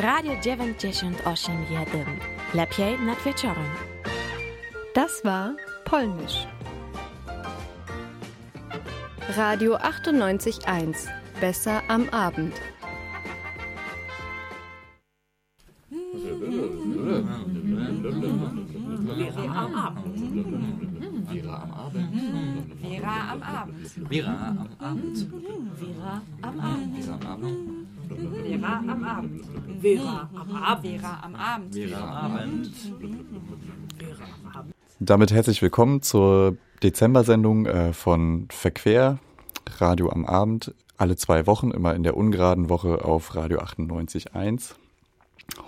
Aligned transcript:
Radio 0.00 0.32
98 0.40 1.66
Lepiej 2.54 2.98
nad 3.00 3.24
wieczorem. 3.24 3.66
Das 4.94 5.24
war 5.24 5.56
Polnisch. 5.84 6.46
Radio 9.36 9.76
98.1. 9.76 11.08
Besser 11.40 11.82
am 11.88 12.08
Abend. 12.10 12.54
Vera 19.16 19.64
am 19.64 19.74
Abend. 19.74 20.08
Vera 21.28 21.62
am 21.62 21.72
Abend. 21.72 22.14
Vera 22.82 23.32
am 23.32 23.42
Abend. 23.42 24.08
Vera 24.08 24.48
am 24.48 24.68
Abend. 24.78 25.26
Vera 25.80 26.22
am 26.42 26.60
Abend. 26.60 26.77
Abend. 29.08 29.44
Vera 29.80 30.30
am 30.34 30.54
Abend. 30.54 30.86
Vera 30.86 31.20
am 31.22 31.34
Abend. 31.34 31.74
Vera 31.74 31.98
am 31.98 32.32
Abend. 32.32 32.76
Vera 33.96 34.24
am 34.24 34.56
Abend. 34.56 34.74
Damit 35.00 35.32
herzlich 35.32 35.62
willkommen 35.62 36.02
zur 36.02 36.56
Dezember-Sendung 36.82 37.66
äh, 37.66 37.92
von 37.94 38.48
Verquer, 38.50 39.18
Radio 39.78 40.10
am 40.10 40.26
Abend, 40.26 40.74
alle 40.98 41.16
zwei 41.16 41.46
Wochen, 41.46 41.70
immer 41.70 41.94
in 41.94 42.02
der 42.02 42.16
ungeraden 42.16 42.68
Woche 42.68 43.04
auf 43.04 43.34
Radio 43.34 43.60
98.1. 43.60 44.74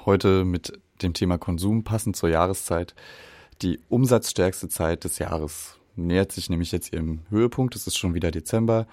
Heute 0.05 0.45
mit 0.45 0.79
dem 1.01 1.15
Thema 1.15 1.39
Konsum, 1.39 1.83
passend 1.83 2.17
zur 2.17 2.29
Jahreszeit. 2.29 2.95
Die 3.63 3.81
umsatzstärkste 3.89 4.69
Zeit 4.69 5.05
des 5.05 5.19
Jahres 5.19 5.77
nähert 5.97 6.33
sich 6.33 6.51
nämlich 6.51 6.73
jetzt 6.73 6.93
ihrem 6.93 7.21
Höhepunkt. 7.31 7.75
Es 7.75 7.87
ist 7.87 7.97
schon 7.97 8.13
wieder 8.13 8.31
Dezember. 8.31 8.87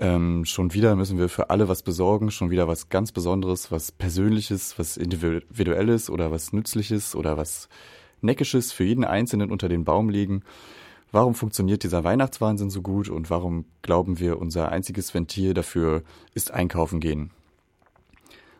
Ähm, 0.00 0.44
schon 0.44 0.74
wieder 0.74 0.96
müssen 0.96 1.18
wir 1.18 1.28
für 1.28 1.50
alle 1.50 1.68
was 1.68 1.82
besorgen, 1.82 2.30
schon 2.30 2.50
wieder 2.50 2.66
was 2.66 2.88
ganz 2.88 3.12
Besonderes, 3.12 3.70
was 3.70 3.92
Persönliches, 3.92 4.78
was 4.78 4.96
Individuelles 4.96 6.10
oder 6.10 6.30
was 6.32 6.52
Nützliches 6.52 7.14
oder 7.14 7.36
was 7.36 7.68
Neckisches 8.20 8.72
für 8.72 8.84
jeden 8.84 9.04
Einzelnen 9.04 9.52
unter 9.52 9.68
den 9.68 9.84
Baum 9.84 10.08
legen. 10.08 10.42
Warum 11.12 11.36
funktioniert 11.36 11.84
dieser 11.84 12.02
Weihnachtswahnsinn 12.02 12.70
so 12.70 12.82
gut 12.82 13.08
und 13.08 13.30
warum 13.30 13.66
glauben 13.82 14.18
wir, 14.18 14.40
unser 14.40 14.72
einziges 14.72 15.14
Ventil 15.14 15.54
dafür 15.54 16.02
ist 16.34 16.50
einkaufen 16.50 16.98
gehen? 16.98 17.30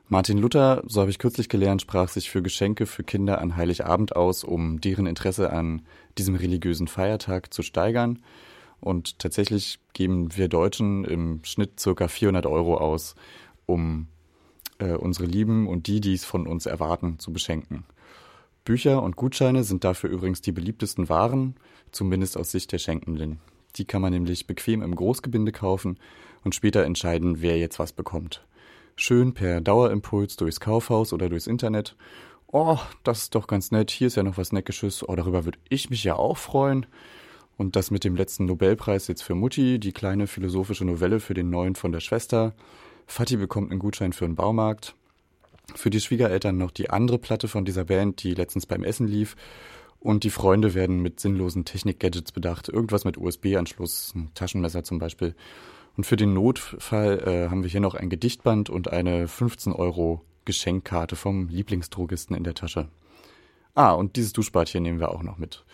Martin 0.07 0.39
Luther, 0.39 0.85
so 0.87 1.01
habe 1.01 1.11
ich 1.11 1.19
kürzlich 1.19 1.49
gelernt, 1.49 1.83
sprach 1.83 2.09
sich 2.09 2.31
für 2.31 2.43
Geschenke 2.43 2.87
für 2.87 3.03
Kinder 3.03 3.41
an 3.41 3.57
Heiligabend 3.57 4.15
aus, 4.15 4.45
um 4.45 4.81
deren 4.81 5.07
Interesse 5.07 5.51
an 5.51 5.83
diesem 6.17 6.37
religiösen 6.37 6.87
Feiertag 6.87 7.53
zu 7.53 7.63
steigern. 7.63 8.21
Und 8.85 9.19
tatsächlich 9.19 9.79
geben 9.93 10.37
wir 10.37 10.49
Deutschen 10.49 11.05
im 11.05 11.41
Schnitt 11.45 11.81
circa 11.81 12.09
400 12.09 12.47
Euro 12.47 12.77
aus, 12.77 13.15
um 13.67 14.09
äh, 14.79 14.93
unsere 14.93 15.27
Lieben 15.27 15.67
und 15.67 15.87
die, 15.87 16.01
die 16.01 16.15
es 16.15 16.25
von 16.25 16.47
uns 16.47 16.67
erwarten, 16.67 17.19
zu 17.19 17.33
beschenken. 17.33 17.85
Bücher 18.65 19.03
und 19.03 19.17
Gutscheine 19.17 19.65
sind 19.65 19.85
dafür 19.85 20.11
übrigens 20.11 20.41
die 20.41 20.53
beliebtesten 20.53 21.09
Waren, 21.09 21.57
zumindest 21.93 22.37
aus 22.37 22.51
Sicht 22.51 22.73
der 22.73 22.79
Schenkenden. 22.79 23.41
Die 23.77 23.85
kann 23.85 24.03
man 24.03 24.13
nämlich 24.13 24.47
bequem 24.47 24.83
im 24.83 24.95
Großgebinde 24.95 25.53
kaufen 25.53 25.99
und 26.45 26.55
später 26.55 26.85
entscheiden, 26.85 27.41
wer 27.41 27.59
jetzt 27.59 27.79
was 27.79 27.93
bekommt 27.93 28.45
schön 28.97 29.35
per 29.35 29.61
Dauerimpuls 29.61 30.37
durchs 30.37 30.61
Kaufhaus 30.61 31.13
oder 31.13 31.29
durchs 31.29 31.47
Internet. 31.47 31.97
Oh, 32.47 32.79
das 33.03 33.23
ist 33.23 33.35
doch 33.35 33.47
ganz 33.47 33.71
nett, 33.71 33.91
hier 33.91 34.07
ist 34.07 34.17
ja 34.17 34.23
noch 34.23 34.39
was 34.39 34.53
Neckisches, 34.53 35.07
oh, 35.07 35.15
darüber 35.17 35.45
würde 35.45 35.59
ich 35.69 35.91
mich 35.91 36.05
ja 36.05 36.15
auch 36.15 36.37
freuen. 36.37 36.87
Und 37.57 37.77
das 37.77 37.91
mit 37.91 38.05
dem 38.05 38.17
letzten 38.17 38.47
Nobelpreis 38.47 39.07
jetzt 39.07 39.23
für 39.23 39.35
Mutti, 39.35 39.79
die 39.79 39.93
kleine 39.93 40.27
philosophische 40.27 40.85
Novelle 40.85 41.21
für 41.21 41.35
den 41.35 41.51
neuen 41.51 41.77
von 41.77 41.93
der 41.93 42.01
Schwester. 42.01 42.55
Fatih 43.07 43.37
bekommt 43.37 43.71
einen 43.71 43.81
Gutschein 43.81 44.13
für 44.13 44.25
einen 44.25 44.35
Baumarkt. 44.35 44.95
Für 45.75 45.91
die 45.91 46.01
Schwiegereltern 46.01 46.59
noch 46.59 46.71
die 46.71 46.91
andere 46.91 47.19
Platte 47.19 47.49
von 47.49 47.65
dieser 47.65 47.85
Band, 47.85 48.23
die 48.23 48.35
letztens 48.35 48.67
beim 48.67 48.83
Essen 48.83 49.07
lief. 49.07 49.37
Und 50.01 50.25
die 50.25 50.31
Freunde 50.31 50.75
werden 50.75 51.01
mit 51.01 51.21
sinnlosen 51.21 51.65
Technik-Gadgets 51.65 52.33
bedacht. 52.33 52.69
Irgendwas 52.69 53.05
mit 53.05 53.17
USB-Anschluss, 53.17 54.13
ein 54.15 54.31
Taschenmesser 54.35 54.85
zum 54.85 54.99
Beispiel. 54.99 55.35
Und 55.97 56.05
für 56.05 56.17
den 56.17 56.35
Notfall 56.35 57.21
äh, 57.21 57.51
haben 57.51 57.63
wir 57.63 57.71
hier 57.71 57.81
noch 57.81 57.95
ein 57.95 58.11
Gedichtband 58.11 58.69
und 58.69 58.93
eine 58.93 59.29
15 59.29 59.73
Euro 59.73 60.23
Geschenkkarte 60.45 61.17
vom 61.17 61.49
Lieblingsdrogisten 61.49 62.37
in 62.37 62.45
der 62.45 62.55
Tasche. 62.55 62.89
Ah, 63.75 63.93
und 63.93 64.17
dieses 64.17 64.33
Duschbad 64.33 64.69
hier 64.69 64.81
nehmen 64.81 65.01
wir 65.01 65.11
auch 65.11 65.23
noch 65.23 65.39
mit. 65.39 65.65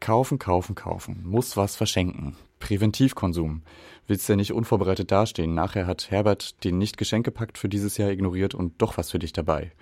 Kaufen, 0.00 0.38
kaufen, 0.38 0.74
kaufen. 0.74 1.20
Muss 1.24 1.58
was 1.58 1.76
verschenken. 1.76 2.34
Präventivkonsum. 2.58 3.62
Willst 4.06 4.28
ja 4.30 4.36
nicht 4.36 4.52
unvorbereitet 4.52 5.10
dastehen. 5.10 5.54
Nachher 5.54 5.86
hat 5.86 6.10
Herbert 6.10 6.64
den 6.64 6.78
nicht 6.78 6.96
Geschenkepakt 6.96 7.58
für 7.58 7.68
dieses 7.68 7.98
Jahr 7.98 8.10
ignoriert 8.10 8.54
und 8.54 8.80
doch 8.80 8.96
was 8.96 9.10
für 9.10 9.18
dich 9.18 9.34
dabei. 9.34 9.72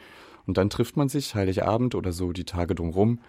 Und 0.46 0.58
dann 0.58 0.70
trifft 0.70 0.96
man 0.96 1.08
sich 1.08 1.36
Heiligabend 1.36 1.94
oder 1.94 2.12
so 2.12 2.32
die 2.32 2.44
Tage 2.44 2.74
drumrum 2.74 3.20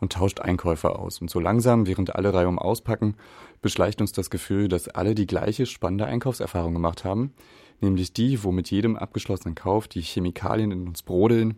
und 0.00 0.12
tauscht 0.12 0.40
Einkäufe 0.40 0.98
aus. 0.98 1.20
Und 1.22 1.30
so 1.30 1.40
langsam, 1.40 1.86
während 1.86 2.14
alle 2.14 2.34
Reihum 2.34 2.58
auspacken, 2.58 3.14
beschleicht 3.62 4.02
uns 4.02 4.12
das 4.12 4.28
Gefühl, 4.28 4.68
dass 4.68 4.88
alle 4.88 5.14
die 5.14 5.26
gleiche 5.26 5.64
spannende 5.64 6.04
Einkaufserfahrung 6.04 6.74
gemacht 6.74 7.04
haben, 7.04 7.32
nämlich 7.80 8.12
die, 8.12 8.44
wo 8.44 8.52
mit 8.52 8.70
jedem 8.70 8.96
abgeschlossenen 8.96 9.54
Kauf 9.54 9.88
die 9.88 10.02
Chemikalien 10.02 10.72
in 10.72 10.88
uns 10.88 11.02
brodeln 11.02 11.56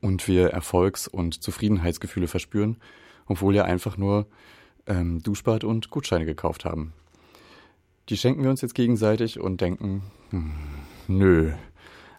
und 0.00 0.26
wir 0.28 0.48
Erfolgs- 0.48 1.08
und 1.08 1.42
Zufriedenheitsgefühle 1.42 2.28
verspüren, 2.28 2.78
obwohl 3.28 3.54
wir 3.54 3.64
einfach 3.64 3.96
nur 3.96 4.26
ähm, 4.86 5.22
Duschbad 5.22 5.64
und 5.64 5.90
Gutscheine 5.90 6.26
gekauft 6.26 6.64
haben. 6.64 6.92
Die 8.08 8.16
schenken 8.16 8.42
wir 8.42 8.50
uns 8.50 8.62
jetzt 8.62 8.74
gegenseitig 8.74 9.38
und 9.38 9.60
denken, 9.60 10.02
hm, 10.30 10.52
nö, 11.08 11.52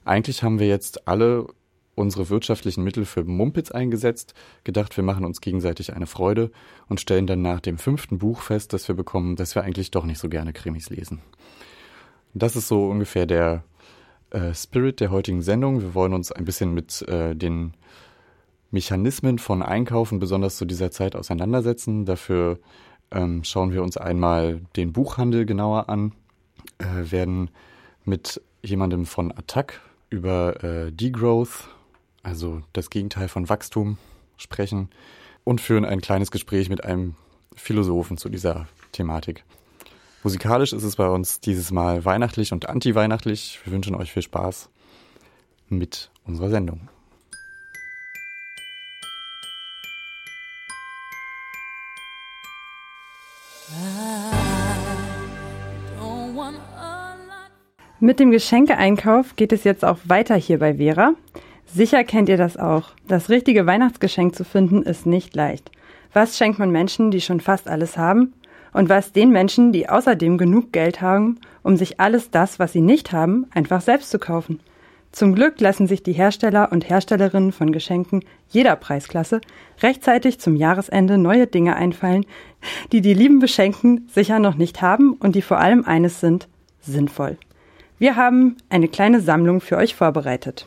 eigentlich 0.05 0.43
haben 0.43 0.59
wir 0.59 0.67
jetzt 0.67 1.07
alle 1.07 1.47
unsere 1.95 2.29
wirtschaftlichen 2.29 2.83
Mittel 2.83 3.03
für 3.03 3.25
Mumpitz 3.25 3.71
eingesetzt, 3.71 4.33
gedacht, 4.63 4.95
wir 4.95 5.03
machen 5.03 5.25
uns 5.25 5.41
gegenseitig 5.41 5.93
eine 5.93 6.07
Freude 6.07 6.49
und 6.87 7.01
stellen 7.01 7.27
dann 7.27 7.41
nach 7.41 7.59
dem 7.59 7.77
fünften 7.77 8.19
Buch 8.19 8.41
fest, 8.41 8.71
das 8.71 8.87
wir 8.87 8.95
bekommen, 8.95 9.35
dass 9.35 9.53
wir 9.53 9.63
eigentlich 9.63 9.91
doch 9.91 10.05
nicht 10.05 10.19
so 10.19 10.29
gerne 10.29 10.53
Krimis 10.53 10.89
lesen. 10.89 11.21
Das 12.33 12.55
ist 12.55 12.69
so 12.69 12.87
ungefähr 12.87 13.25
der 13.25 13.63
äh, 14.29 14.53
Spirit 14.53 15.01
der 15.01 15.11
heutigen 15.11 15.41
Sendung. 15.41 15.81
Wir 15.81 15.93
wollen 15.93 16.13
uns 16.13 16.31
ein 16.31 16.45
bisschen 16.45 16.73
mit 16.73 17.01
äh, 17.07 17.35
den 17.35 17.73
Mechanismen 18.71 19.39
von 19.39 19.61
Einkaufen 19.61 20.19
besonders 20.19 20.57
zu 20.57 20.65
dieser 20.65 20.91
Zeit 20.91 21.15
auseinandersetzen. 21.15 22.05
Dafür 22.05 22.59
ähm, 23.11 23.43
schauen 23.43 23.71
wir 23.71 23.83
uns 23.83 23.97
einmal 23.97 24.61
den 24.75 24.93
Buchhandel 24.93 25.45
genauer 25.45 25.89
an, 25.89 26.13
äh, 26.77 27.11
werden 27.11 27.49
mit 28.05 28.41
jemandem 28.61 29.05
von 29.05 29.31
Attac 29.31 29.81
über 30.09 30.63
äh, 30.63 30.91
Degrowth 30.91 31.69
also 32.23 32.61
das 32.73 32.89
Gegenteil 32.89 33.27
von 33.27 33.49
Wachstum, 33.49 33.97
sprechen 34.37 34.89
und 35.43 35.61
führen 35.61 35.85
ein 35.85 36.01
kleines 36.01 36.31
Gespräch 36.31 36.69
mit 36.69 36.83
einem 36.83 37.15
Philosophen 37.55 38.17
zu 38.17 38.29
dieser 38.29 38.67
Thematik. 38.91 39.43
Musikalisch 40.23 40.73
ist 40.73 40.83
es 40.83 40.97
bei 40.97 41.07
uns 41.07 41.39
dieses 41.39 41.71
Mal 41.71 42.03
weihnachtlich 42.05 42.51
und 42.51 42.67
anti-weihnachtlich. 42.67 43.59
Wir 43.63 43.73
wünschen 43.73 43.95
euch 43.95 44.11
viel 44.11 44.21
Spaß 44.21 44.69
mit 45.69 46.11
unserer 46.25 46.49
Sendung. 46.49 46.89
Mit 58.01 58.21
dem 58.21 58.31
Geschenkeeinkauf 58.31 59.35
geht 59.35 59.51
es 59.51 59.65
jetzt 59.65 59.83
auch 59.83 59.97
weiter 60.05 60.35
hier 60.35 60.59
bei 60.59 60.75
Vera. 60.75 61.15
Sicher 61.65 62.05
kennt 62.05 62.29
ihr 62.29 62.37
das 62.37 62.55
auch. 62.55 62.91
Das 63.09 63.29
richtige 63.29 63.65
Weihnachtsgeschenk 63.65 64.35
zu 64.35 64.45
finden 64.45 64.83
ist 64.83 65.05
nicht 65.05 65.35
leicht. 65.35 65.69
Was 66.13 66.37
schenkt 66.37 66.59
man 66.59 66.71
Menschen, 66.71 67.11
die 67.11 67.19
schon 67.19 67.41
fast 67.41 67.67
alles 67.67 67.97
haben? 67.97 68.33
Und 68.71 68.87
was 68.87 69.11
den 69.11 69.31
Menschen, 69.31 69.73
die 69.73 69.89
außerdem 69.89 70.37
genug 70.37 70.71
Geld 70.71 71.01
haben, 71.01 71.39
um 71.61 71.75
sich 71.75 71.99
alles 71.99 72.31
das, 72.31 72.57
was 72.57 72.71
sie 72.71 72.79
nicht 72.79 73.11
haben, 73.11 73.47
einfach 73.53 73.81
selbst 73.81 74.11
zu 74.11 74.17
kaufen? 74.17 74.61
Zum 75.11 75.35
Glück 75.35 75.59
lassen 75.59 75.85
sich 75.85 76.01
die 76.01 76.13
Hersteller 76.13 76.71
und 76.71 76.89
Herstellerinnen 76.89 77.51
von 77.51 77.73
Geschenken 77.73 78.23
jeder 78.47 78.77
Preisklasse 78.77 79.41
rechtzeitig 79.81 80.39
zum 80.39 80.55
Jahresende 80.55 81.17
neue 81.17 81.47
Dinge 81.47 81.75
einfallen, 81.75 82.25
die 82.93 83.01
die 83.01 83.13
lieben 83.13 83.39
Beschenken 83.39 84.07
sicher 84.13 84.39
noch 84.39 84.55
nicht 84.55 84.81
haben 84.81 85.13
und 85.19 85.35
die 85.35 85.41
vor 85.41 85.59
allem 85.59 85.83
eines 85.83 86.21
sind, 86.21 86.47
sinnvoll. 86.79 87.37
Wir 87.99 88.15
haben 88.15 88.55
eine 88.69 88.87
kleine 88.87 89.19
Sammlung 89.19 89.59
für 89.59 89.75
euch 89.75 89.93
vorbereitet. 89.93 90.65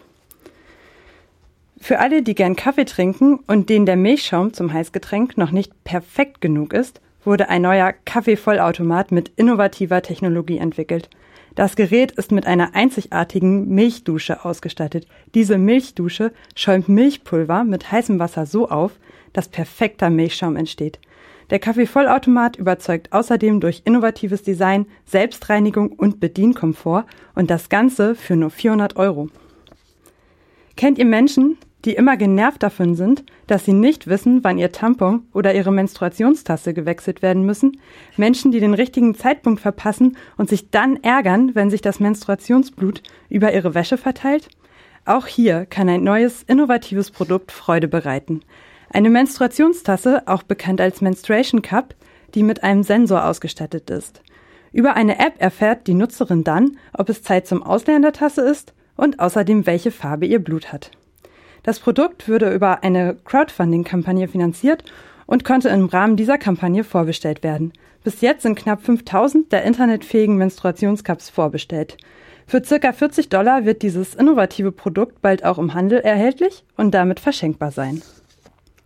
Für 1.80 1.98
alle, 1.98 2.22
die 2.22 2.34
gern 2.34 2.56
Kaffee 2.56 2.84
trinken 2.84 3.40
und 3.46 3.70
denen 3.70 3.86
der 3.86 3.96
Milchschaum 3.96 4.52
zum 4.52 4.70
Heißgetränk 4.72 5.38
noch 5.38 5.50
nicht 5.50 5.72
perfekt 5.82 6.42
genug 6.42 6.74
ist, 6.74 7.00
wurde 7.24 7.48
ein 7.48 7.62
neuer 7.62 7.94
Kaffeevollautomat 8.04 9.12
mit 9.12 9.32
innovativer 9.36 10.02
Technologie 10.02 10.58
entwickelt. 10.58 11.08
Das 11.54 11.74
Gerät 11.74 12.12
ist 12.12 12.32
mit 12.32 12.46
einer 12.46 12.74
einzigartigen 12.74 13.68
Milchdusche 13.68 14.44
ausgestattet. 14.44 15.06
Diese 15.34 15.56
Milchdusche 15.56 16.32
schäumt 16.54 16.90
Milchpulver 16.90 17.64
mit 17.64 17.90
heißem 17.90 18.18
Wasser 18.18 18.44
so 18.44 18.68
auf, 18.68 18.92
dass 19.32 19.48
perfekter 19.48 20.10
Milchschaum 20.10 20.56
entsteht. 20.56 20.98
Der 21.52 21.58
Kaffeevollautomat 21.58 22.56
überzeugt 22.56 23.12
außerdem 23.12 23.60
durch 23.60 23.82
innovatives 23.84 24.42
Design, 24.42 24.86
Selbstreinigung 25.04 25.92
und 25.92 26.18
Bedienkomfort 26.18 27.04
und 27.34 27.50
das 27.50 27.68
Ganze 27.68 28.14
für 28.14 28.36
nur 28.36 28.48
400 28.48 28.96
Euro. 28.96 29.28
Kennt 30.78 30.96
ihr 30.96 31.04
Menschen, 31.04 31.58
die 31.84 31.92
immer 31.92 32.16
genervt 32.16 32.62
davon 32.62 32.94
sind, 32.94 33.24
dass 33.48 33.66
sie 33.66 33.74
nicht 33.74 34.06
wissen, 34.06 34.42
wann 34.42 34.56
ihr 34.56 34.72
Tampon 34.72 35.26
oder 35.34 35.54
ihre 35.54 35.72
Menstruationstasse 35.72 36.72
gewechselt 36.72 37.20
werden 37.20 37.44
müssen, 37.44 37.78
Menschen, 38.16 38.50
die 38.50 38.60
den 38.60 38.72
richtigen 38.72 39.14
Zeitpunkt 39.14 39.60
verpassen 39.60 40.16
und 40.38 40.48
sich 40.48 40.70
dann 40.70 41.02
ärgern, 41.02 41.50
wenn 41.54 41.68
sich 41.68 41.82
das 41.82 42.00
Menstruationsblut 42.00 43.02
über 43.28 43.52
ihre 43.52 43.74
Wäsche 43.74 43.98
verteilt? 43.98 44.48
Auch 45.04 45.26
hier 45.26 45.66
kann 45.66 45.90
ein 45.90 46.02
neues, 46.02 46.44
innovatives 46.44 47.10
Produkt 47.10 47.52
Freude 47.52 47.88
bereiten. 47.88 48.40
Eine 48.94 49.08
Menstruationstasse, 49.08 50.24
auch 50.26 50.42
bekannt 50.42 50.78
als 50.78 51.00
Menstruation 51.00 51.62
Cup, 51.62 51.94
die 52.34 52.42
mit 52.42 52.62
einem 52.62 52.82
Sensor 52.82 53.24
ausgestattet 53.24 53.88
ist. 53.88 54.20
Über 54.70 54.96
eine 54.96 55.18
App 55.18 55.34
erfährt 55.38 55.86
die 55.86 55.94
Nutzerin 55.94 56.44
dann, 56.44 56.76
ob 56.92 57.08
es 57.08 57.22
Zeit 57.22 57.46
zum 57.46 57.62
Ausleeren 57.62 58.02
der 58.02 58.12
Tasse 58.12 58.42
ist 58.42 58.74
und 58.96 59.18
außerdem 59.18 59.64
welche 59.64 59.92
Farbe 59.92 60.26
ihr 60.26 60.44
Blut 60.44 60.74
hat. 60.74 60.90
Das 61.62 61.80
Produkt 61.80 62.28
würde 62.28 62.52
über 62.52 62.82
eine 62.82 63.16
Crowdfunding-Kampagne 63.24 64.28
finanziert 64.28 64.84
und 65.24 65.42
konnte 65.42 65.70
im 65.70 65.86
Rahmen 65.86 66.16
dieser 66.16 66.36
Kampagne 66.36 66.84
vorbestellt 66.84 67.42
werden. 67.42 67.72
Bis 68.04 68.20
jetzt 68.20 68.42
sind 68.42 68.56
knapp 68.56 68.82
5000 68.82 69.50
der 69.52 69.62
internetfähigen 69.62 70.36
Menstruationscups 70.36 71.30
vorbestellt. 71.30 71.96
Für 72.46 72.62
circa 72.62 72.92
40 72.92 73.30
Dollar 73.30 73.64
wird 73.64 73.80
dieses 73.80 74.14
innovative 74.14 74.72
Produkt 74.72 75.22
bald 75.22 75.46
auch 75.46 75.58
im 75.58 75.72
Handel 75.72 76.00
erhältlich 76.00 76.64
und 76.76 76.92
damit 76.92 77.20
verschenkbar 77.20 77.70
sein. 77.70 78.02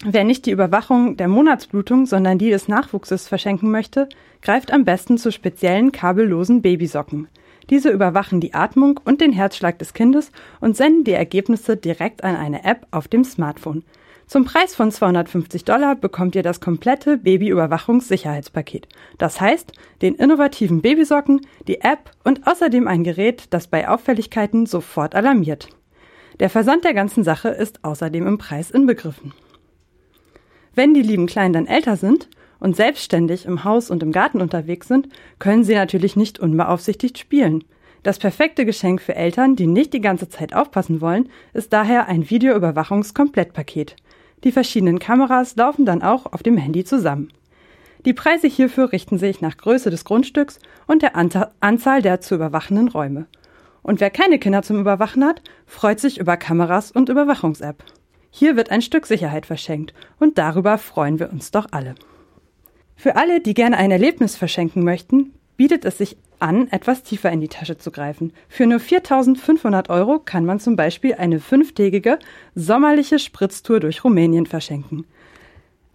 Wer 0.04 0.24
nicht 0.24 0.44
die 0.44 0.50
Überwachung 0.50 1.16
der 1.16 1.28
Monatsblutung, 1.28 2.04
sondern 2.04 2.38
die 2.38 2.50
des 2.50 2.68
Nachwuchses 2.68 3.28
verschenken 3.28 3.70
möchte, 3.70 4.08
greift 4.42 4.72
am 4.72 4.84
besten 4.84 5.16
zu 5.16 5.32
speziellen 5.32 5.90
kabellosen 5.90 6.60
Babysocken. 6.60 7.28
Diese 7.70 7.90
überwachen 7.90 8.40
die 8.40 8.54
Atmung 8.54 9.00
und 9.04 9.20
den 9.20 9.32
Herzschlag 9.32 9.78
des 9.78 9.94
Kindes 9.94 10.30
und 10.60 10.76
senden 10.76 11.04
die 11.04 11.12
Ergebnisse 11.12 11.76
direkt 11.76 12.22
an 12.22 12.36
eine 12.36 12.64
App 12.64 12.86
auf 12.90 13.08
dem 13.08 13.24
Smartphone. 13.24 13.84
Zum 14.26 14.44
Preis 14.44 14.74
von 14.74 14.90
250 14.90 15.64
Dollar 15.64 15.94
bekommt 15.94 16.34
ihr 16.34 16.42
das 16.42 16.60
komplette 16.60 17.16
Babyüberwachungssicherheitspaket. 17.16 18.88
Das 19.18 19.40
heißt, 19.40 19.72
den 20.02 20.16
innovativen 20.16 20.82
Babysocken, 20.82 21.40
die 21.68 21.80
App 21.80 22.10
und 22.22 22.46
außerdem 22.46 22.86
ein 22.86 23.02
Gerät, 23.02 23.44
das 23.50 23.68
bei 23.68 23.88
Auffälligkeiten 23.88 24.66
sofort 24.66 25.14
alarmiert. 25.14 25.68
Der 26.38 26.50
Versand 26.50 26.84
der 26.84 26.92
ganzen 26.92 27.24
Sache 27.24 27.48
ist 27.48 27.82
außerdem 27.84 28.26
im 28.26 28.36
Preis 28.36 28.70
inbegriffen. 28.70 29.32
Wenn 30.76 30.92
die 30.92 31.02
lieben 31.02 31.26
Kleinen 31.26 31.54
dann 31.54 31.66
älter 31.66 31.96
sind 31.96 32.28
und 32.60 32.76
selbstständig 32.76 33.46
im 33.46 33.64
Haus 33.64 33.90
und 33.90 34.02
im 34.02 34.12
Garten 34.12 34.42
unterwegs 34.42 34.86
sind, 34.86 35.08
können 35.38 35.64
sie 35.64 35.74
natürlich 35.74 36.16
nicht 36.16 36.38
unbeaufsichtigt 36.38 37.16
spielen. 37.16 37.64
Das 38.02 38.18
perfekte 38.18 38.66
Geschenk 38.66 39.00
für 39.00 39.16
Eltern, 39.16 39.56
die 39.56 39.66
nicht 39.66 39.94
die 39.94 40.02
ganze 40.02 40.28
Zeit 40.28 40.54
aufpassen 40.54 41.00
wollen, 41.00 41.30
ist 41.54 41.72
daher 41.72 42.08
ein 42.08 42.28
Videoüberwachungskomplettpaket. 42.28 43.96
Die 44.44 44.52
verschiedenen 44.52 44.98
Kameras 44.98 45.56
laufen 45.56 45.86
dann 45.86 46.02
auch 46.02 46.26
auf 46.34 46.42
dem 46.42 46.58
Handy 46.58 46.84
zusammen. 46.84 47.32
Die 48.04 48.12
Preise 48.12 48.46
hierfür 48.46 48.92
richten 48.92 49.18
sich 49.18 49.40
nach 49.40 49.56
Größe 49.56 49.90
des 49.90 50.04
Grundstücks 50.04 50.58
und 50.86 51.00
der 51.00 51.16
Anzahl 51.16 52.02
der 52.02 52.20
zu 52.20 52.34
überwachenden 52.34 52.88
Räume. 52.88 53.26
Und 53.82 54.00
wer 54.00 54.10
keine 54.10 54.38
Kinder 54.38 54.60
zum 54.60 54.78
Überwachen 54.78 55.24
hat, 55.24 55.40
freut 55.64 56.00
sich 56.00 56.18
über 56.18 56.36
Kameras 56.36 56.90
und 56.92 57.08
Überwachungs-App. 57.08 57.82
Hier 58.38 58.54
wird 58.54 58.70
ein 58.70 58.82
Stück 58.82 59.06
Sicherheit 59.06 59.46
verschenkt 59.46 59.94
und 60.20 60.36
darüber 60.36 60.76
freuen 60.76 61.18
wir 61.18 61.32
uns 61.32 61.52
doch 61.52 61.68
alle. 61.70 61.94
Für 62.94 63.16
alle, 63.16 63.40
die 63.40 63.54
gerne 63.54 63.78
ein 63.78 63.90
Erlebnis 63.90 64.36
verschenken 64.36 64.84
möchten, 64.84 65.32
bietet 65.56 65.86
es 65.86 65.96
sich 65.96 66.18
an, 66.38 66.68
etwas 66.70 67.02
tiefer 67.02 67.32
in 67.32 67.40
die 67.40 67.48
Tasche 67.48 67.78
zu 67.78 67.90
greifen. 67.90 68.34
Für 68.50 68.66
nur 68.66 68.78
4.500 68.78 69.88
Euro 69.88 70.18
kann 70.18 70.44
man 70.44 70.60
zum 70.60 70.76
Beispiel 70.76 71.14
eine 71.14 71.40
fünftägige 71.40 72.18
sommerliche 72.54 73.18
Spritztour 73.18 73.80
durch 73.80 74.04
Rumänien 74.04 74.44
verschenken. 74.44 75.06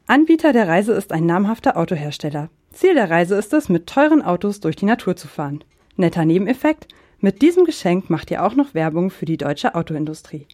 Anbieter 0.08 0.52
der 0.52 0.68
Reise 0.68 0.94
ist 0.94 1.12
ein 1.12 1.28
namhafter 1.28 1.78
Autohersteller. 1.78 2.50
Ziel 2.72 2.96
der 2.96 3.12
Reise 3.12 3.36
ist 3.36 3.54
es, 3.54 3.70
mit 3.70 3.86
teuren 3.86 4.24
Autos 4.24 4.62
durch 4.62 4.76
die 4.76 4.86
Natur 4.86 5.16
zu 5.16 5.28
fahren. 5.28 5.64
Netter 5.96 6.26
Nebeneffekt, 6.26 6.88
mit 7.20 7.44
diesem 7.44 7.66
Geschenk 7.66 8.10
macht 8.10 8.32
ihr 8.32 8.44
auch 8.44 8.56
noch 8.56 8.74
Werbung 8.74 9.12
für 9.12 9.26
die 9.26 9.38
deutsche 9.38 9.76
Autoindustrie. 9.76 10.48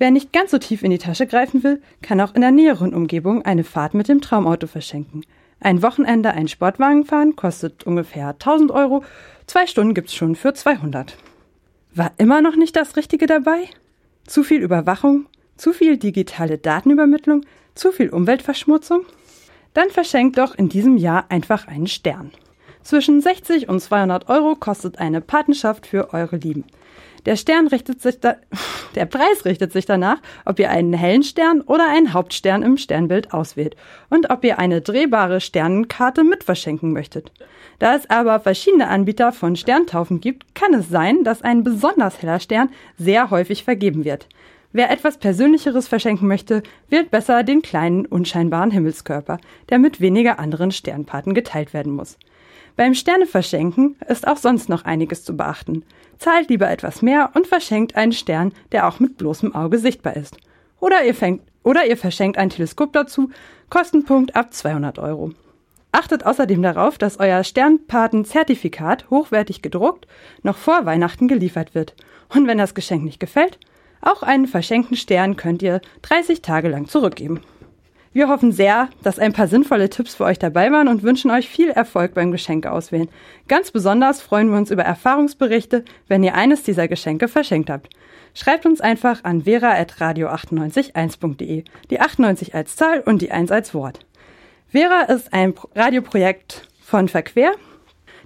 Wer 0.00 0.10
nicht 0.10 0.32
ganz 0.32 0.50
so 0.50 0.56
tief 0.56 0.82
in 0.82 0.90
die 0.90 0.96
Tasche 0.96 1.26
greifen 1.26 1.62
will, 1.62 1.82
kann 2.00 2.22
auch 2.22 2.34
in 2.34 2.40
der 2.40 2.52
näheren 2.52 2.94
Umgebung 2.94 3.44
eine 3.44 3.64
Fahrt 3.64 3.92
mit 3.92 4.08
dem 4.08 4.22
Traumauto 4.22 4.66
verschenken. 4.66 5.26
Ein 5.60 5.82
Wochenende 5.82 6.30
ein 6.30 6.48
Sportwagen 6.48 7.04
fahren 7.04 7.36
kostet 7.36 7.84
ungefähr 7.84 8.28
1000 8.28 8.70
Euro. 8.70 9.04
Zwei 9.44 9.66
Stunden 9.66 9.92
gibt's 9.92 10.14
schon 10.14 10.36
für 10.36 10.54
200. 10.54 11.18
War 11.94 12.12
immer 12.16 12.40
noch 12.40 12.56
nicht 12.56 12.76
das 12.76 12.96
Richtige 12.96 13.26
dabei? 13.26 13.68
Zu 14.26 14.42
viel 14.42 14.62
Überwachung? 14.62 15.26
Zu 15.58 15.74
viel 15.74 15.98
digitale 15.98 16.56
Datenübermittlung? 16.56 17.44
Zu 17.74 17.92
viel 17.92 18.08
Umweltverschmutzung? 18.08 19.02
Dann 19.74 19.90
verschenkt 19.90 20.38
doch 20.38 20.54
in 20.54 20.70
diesem 20.70 20.96
Jahr 20.96 21.26
einfach 21.28 21.68
einen 21.68 21.88
Stern. 21.88 22.30
Zwischen 22.82 23.20
60 23.20 23.68
und 23.68 23.80
200 23.80 24.30
Euro 24.30 24.56
kostet 24.56 24.98
eine 24.98 25.20
Patenschaft 25.20 25.86
für 25.86 26.14
eure 26.14 26.36
Lieben. 26.38 26.64
Der 27.26 27.36
Stern 27.36 27.66
richtet 27.66 28.00
sich 28.00 28.20
da, 28.20 28.36
der 28.94 29.06
Preis 29.06 29.44
richtet 29.44 29.72
sich 29.72 29.86
danach, 29.86 30.18
ob 30.44 30.58
ihr 30.58 30.70
einen 30.70 30.92
hellen 30.92 31.22
Stern 31.22 31.60
oder 31.60 31.88
einen 31.88 32.12
Hauptstern 32.12 32.62
im 32.62 32.76
Sternbild 32.76 33.32
auswählt 33.32 33.76
und 34.08 34.30
ob 34.30 34.44
ihr 34.44 34.58
eine 34.58 34.80
drehbare 34.80 35.40
Sternenkarte 35.40 36.24
mit 36.24 36.44
verschenken 36.44 36.92
möchtet. 36.92 37.30
Da 37.78 37.94
es 37.94 38.08
aber 38.08 38.40
verschiedene 38.40 38.88
Anbieter 38.88 39.32
von 39.32 39.56
Sterntaufen 39.56 40.20
gibt, 40.20 40.54
kann 40.54 40.74
es 40.74 40.88
sein, 40.88 41.24
dass 41.24 41.42
ein 41.42 41.64
besonders 41.64 42.22
heller 42.22 42.40
Stern 42.40 42.70
sehr 42.98 43.30
häufig 43.30 43.64
vergeben 43.64 44.04
wird. 44.04 44.26
Wer 44.72 44.90
etwas 44.90 45.18
Persönlicheres 45.18 45.88
verschenken 45.88 46.28
möchte, 46.28 46.62
wählt 46.88 47.10
besser 47.10 47.42
den 47.42 47.60
kleinen, 47.60 48.06
unscheinbaren 48.06 48.70
Himmelskörper, 48.70 49.38
der 49.68 49.78
mit 49.78 50.00
weniger 50.00 50.38
anderen 50.38 50.70
Sternpaten 50.70 51.34
geteilt 51.34 51.74
werden 51.74 51.92
muss. 51.92 52.18
Beim 52.80 52.94
Sterneverschenken 52.94 53.96
ist 54.08 54.26
auch 54.26 54.38
sonst 54.38 54.70
noch 54.70 54.86
einiges 54.86 55.22
zu 55.22 55.36
beachten. 55.36 55.84
Zahlt 56.16 56.48
lieber 56.48 56.70
etwas 56.70 57.02
mehr 57.02 57.28
und 57.34 57.46
verschenkt 57.46 57.94
einen 57.94 58.12
Stern, 58.12 58.54
der 58.72 58.88
auch 58.88 59.00
mit 59.00 59.18
bloßem 59.18 59.54
Auge 59.54 59.76
sichtbar 59.76 60.16
ist. 60.16 60.38
Oder 60.80 61.04
ihr, 61.04 61.14
fängt, 61.14 61.42
oder 61.62 61.84
ihr 61.84 61.98
verschenkt 61.98 62.38
ein 62.38 62.48
Teleskop 62.48 62.94
dazu, 62.94 63.28
Kostenpunkt 63.68 64.34
ab 64.34 64.54
200 64.54 64.98
Euro. 64.98 65.32
Achtet 65.92 66.24
außerdem 66.24 66.62
darauf, 66.62 66.96
dass 66.96 67.20
euer 67.20 67.44
Sternpaten-Zertifikat 67.44 69.10
hochwertig 69.10 69.60
gedruckt 69.60 70.06
noch 70.42 70.56
vor 70.56 70.86
Weihnachten 70.86 71.28
geliefert 71.28 71.74
wird. 71.74 71.94
Und 72.34 72.46
wenn 72.46 72.56
das 72.56 72.72
Geschenk 72.72 73.04
nicht 73.04 73.20
gefällt, 73.20 73.58
auch 74.00 74.22
einen 74.22 74.46
verschenkten 74.46 74.96
Stern 74.96 75.36
könnt 75.36 75.60
ihr 75.60 75.82
30 76.00 76.40
Tage 76.40 76.70
lang 76.70 76.88
zurückgeben. 76.88 77.42
Wir 78.12 78.28
hoffen 78.28 78.50
sehr, 78.50 78.88
dass 79.04 79.20
ein 79.20 79.32
paar 79.32 79.46
sinnvolle 79.46 79.88
Tipps 79.88 80.16
für 80.16 80.24
euch 80.24 80.40
dabei 80.40 80.72
waren 80.72 80.88
und 80.88 81.04
wünschen 81.04 81.30
euch 81.30 81.48
viel 81.48 81.70
Erfolg 81.70 82.12
beim 82.14 82.32
Geschenke 82.32 82.72
auswählen. 82.72 83.08
Ganz 83.46 83.70
besonders 83.70 84.20
freuen 84.20 84.50
wir 84.50 84.58
uns 84.58 84.72
über 84.72 84.82
Erfahrungsberichte, 84.82 85.84
wenn 86.08 86.24
ihr 86.24 86.34
eines 86.34 86.64
dieser 86.64 86.88
Geschenke 86.88 87.28
verschenkt 87.28 87.70
habt. 87.70 87.88
Schreibt 88.34 88.66
uns 88.66 88.80
einfach 88.80 89.22
an 89.22 89.44
vera.radio981.de. 89.44 91.62
Die 91.90 92.00
98 92.00 92.52
als 92.52 92.74
Zahl 92.74 92.98
und 92.98 93.22
die 93.22 93.30
1 93.30 93.52
als 93.52 93.74
Wort. 93.74 94.04
Vera 94.66 95.02
ist 95.02 95.32
ein 95.32 95.54
Radioprojekt 95.76 96.66
von 96.80 97.06
Verquer. 97.06 97.52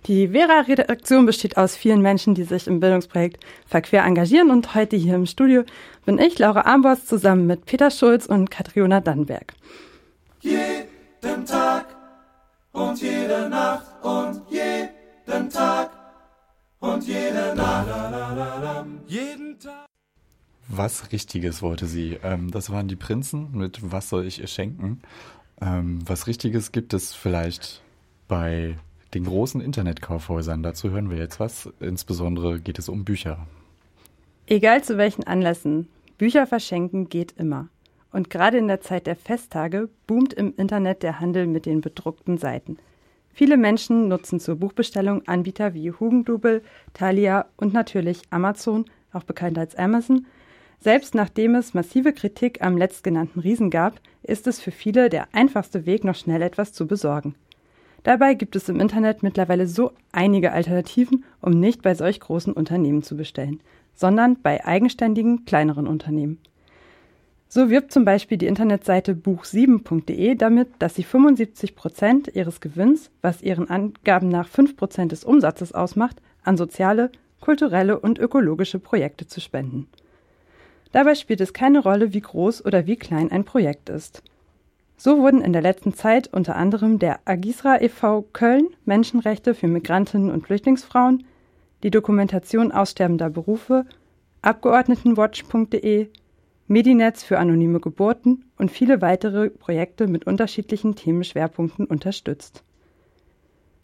Die 0.06 0.28
Vera-Redaktion 0.28 1.25
besteht 1.25 1.56
aus 1.56 1.76
vielen 1.76 2.02
Menschen, 2.02 2.34
die 2.34 2.44
sich 2.44 2.66
im 2.66 2.78
Bildungsprojekt 2.78 3.42
Verquer 3.66 4.04
engagieren 4.04 4.50
und 4.50 4.75
heute 4.75 4.96
hier 4.96 5.14
im 5.14 5.25
Studio 5.25 5.64
bin 6.04 6.18
ich, 6.18 6.38
Laura 6.38 6.70
Ambors, 6.70 7.06
zusammen 7.06 7.46
mit 7.46 7.64
Peter 7.64 7.90
Schulz 7.90 8.26
und 8.26 8.50
Katriona 8.50 9.00
Dannenberg. 9.00 9.54
Jeden 10.40 11.46
Tag 11.46 11.87
und 12.73 13.00
jede 13.00 13.49
Nacht 13.49 13.87
und 14.04 14.42
jeden 14.50 15.49
Tag 15.49 15.90
und 16.80 17.06
jede 17.06 17.54
Nacht. 17.56 18.87
Jeden 19.06 19.58
Tag. 19.58 19.87
Was 20.68 21.12
Richtiges 21.12 21.62
wollte 21.62 21.87
sie. 21.87 22.18
Ähm, 22.23 22.50
das 22.50 22.68
waren 22.68 22.88
die 22.88 22.96
Prinzen 22.96 23.52
mit 23.52 23.78
Was 23.90 24.11
soll 24.11 24.26
ich 24.26 24.42
ihr 24.42 24.49
schenken? 24.49 25.00
Ähm, 25.62 26.00
was 26.04 26.26
Richtiges 26.26 26.73
gibt 26.73 26.92
es 26.92 27.14
vielleicht 27.14 27.80
bei 28.28 28.76
den 29.14 29.25
großen 29.25 29.61
Internetkaufhäusern. 29.61 30.62
Dazu 30.62 30.90
hören 30.90 31.11
wir 31.11 31.18
jetzt 31.18 31.40
was. 31.40 31.68
Insbesondere 31.80 32.61
geht 32.61 32.78
es 32.78 32.88
um 32.88 33.04
Bücher. 33.04 33.47
Egal 34.47 34.85
zu 34.85 34.99
welchen 34.99 35.25
Anlässen, 35.25 35.88
Bücher 36.18 36.47
verschenken 36.47 37.09
geht 37.09 37.33
immer. 37.38 37.68
Und 38.12 38.30
gerade 38.30 38.59
in 38.59 38.68
der 38.68 38.80
Zeit 38.80 39.06
der 39.06 39.16
Festtage 39.16 39.88
boomt 40.06 40.33
im 40.35 40.54
Internet 40.56 41.02
der 41.02 41.18
Handel 41.18 41.47
mit 41.47 41.66
den 41.66 41.80
bedruckten 41.80 42.38
Seiten. 42.38 42.78
Viele 43.33 43.56
Menschen 43.56 44.06
nutzen 44.06 44.38
zur 44.38 44.54
Buchbestellung 44.56 45.26
Anbieter 45.26 45.75
wie 45.75 45.90
Hugendubel, 45.90 46.62
Thalia 46.92 47.47
und 47.56 47.73
natürlich 47.73 48.23
Amazon, 48.30 48.85
auch 49.12 49.25
bekannt 49.25 49.59
als 49.59 49.75
Amazon. 49.75 50.26
Selbst 50.78 51.16
nachdem 51.16 51.56
es 51.56 51.75
massive 51.75 52.12
Kritik 52.12 52.62
am 52.62 52.76
letztgenannten 52.76 53.40
Riesen 53.40 53.71
gab, 53.71 54.00
ist 54.23 54.47
es 54.47 54.61
für 54.61 54.71
viele 54.71 55.09
der 55.09 55.26
einfachste 55.33 55.87
Weg, 55.87 56.04
noch 56.04 56.14
schnell 56.14 56.42
etwas 56.42 56.73
zu 56.73 56.87
besorgen. 56.87 57.35
Dabei 58.04 58.34
gibt 58.34 58.54
es 58.54 58.68
im 58.68 58.80
Internet 58.80 59.23
mittlerweile 59.23 59.66
so 59.66 59.92
einige 60.12 60.52
Alternativen, 60.52 61.25
um 61.40 61.58
nicht 61.58 61.82
bei 61.82 61.94
solch 61.94 62.20
großen 62.20 62.52
Unternehmen 62.52 63.02
zu 63.02 63.16
bestellen. 63.16 63.61
sondern 63.94 64.40
bei 64.42 64.64
eigenständigen, 64.64 65.44
kleineren 65.44 65.87
Unternehmen. 65.87 66.38
So 67.49 67.70
wirbt 67.70 67.92
zum 67.92 68.04
Beispiel 68.04 68.38
die 68.38 68.49
Internetseite 68.49 69.14
buch7.de 69.14 70.34
damit, 70.34 70.68
dass 70.80 70.96
sie 70.96 71.04
75 71.04 71.76
Prozent 71.76 72.28
ihres 72.34 72.61
Gewinns, 72.61 73.11
was 73.23 73.42
ihren 73.42 73.70
Angaben 73.70 74.28
nach 74.28 74.49
5 74.49 74.76
Prozent 74.76 75.12
des 75.12 75.23
Umsatzes 75.23 75.73
ausmacht, 75.73 76.20
an 76.42 76.56
soziale, 76.56 77.12
kulturelle 77.40 78.00
und 78.00 78.18
ökologische 78.18 78.80
Projekte 78.80 79.26
zu 79.26 79.40
spenden. 79.40 79.87
Dabei 80.90 81.14
spielt 81.14 81.40
es 81.40 81.52
keine 81.52 81.80
Rolle, 81.80 82.12
wie 82.12 82.20
groß 82.20 82.64
oder 82.64 82.87
wie 82.87 82.96
klein 82.96 83.30
ein 83.30 83.44
Projekt 83.44 83.88
ist. 83.88 84.23
So 84.97 85.19
wurden 85.19 85.43
in 85.43 85.53
der 85.53 85.63
letzten 85.63 85.93
Zeit 85.93 86.29
unter 86.33 86.57
anderem 86.57 86.99
der 86.99 87.21
Agisra 87.25 87.81
e.V. 87.81 88.23
Köln 88.33 88.69
Menschenrechte 88.85 89.55
für 89.55 89.69
Migrantinnen 89.69 90.31
und 90.31 90.47
Flüchtlingsfrauen, 90.47 91.25
die 91.83 91.91
Dokumentation 91.91 92.73
aussterbender 92.73 93.29
Berufe, 93.29 93.85
Abgeordnetenwatch.de, 94.43 96.09
Medinetz 96.67 97.23
für 97.23 97.39
anonyme 97.39 97.81
Geburten 97.81 98.45
und 98.57 98.71
viele 98.71 99.03
weitere 99.03 99.51
Projekte 99.51 100.07
mit 100.07 100.27
unterschiedlichen 100.27 100.95
Themenschwerpunkten 100.95 101.87
unterstützt. 101.87 102.63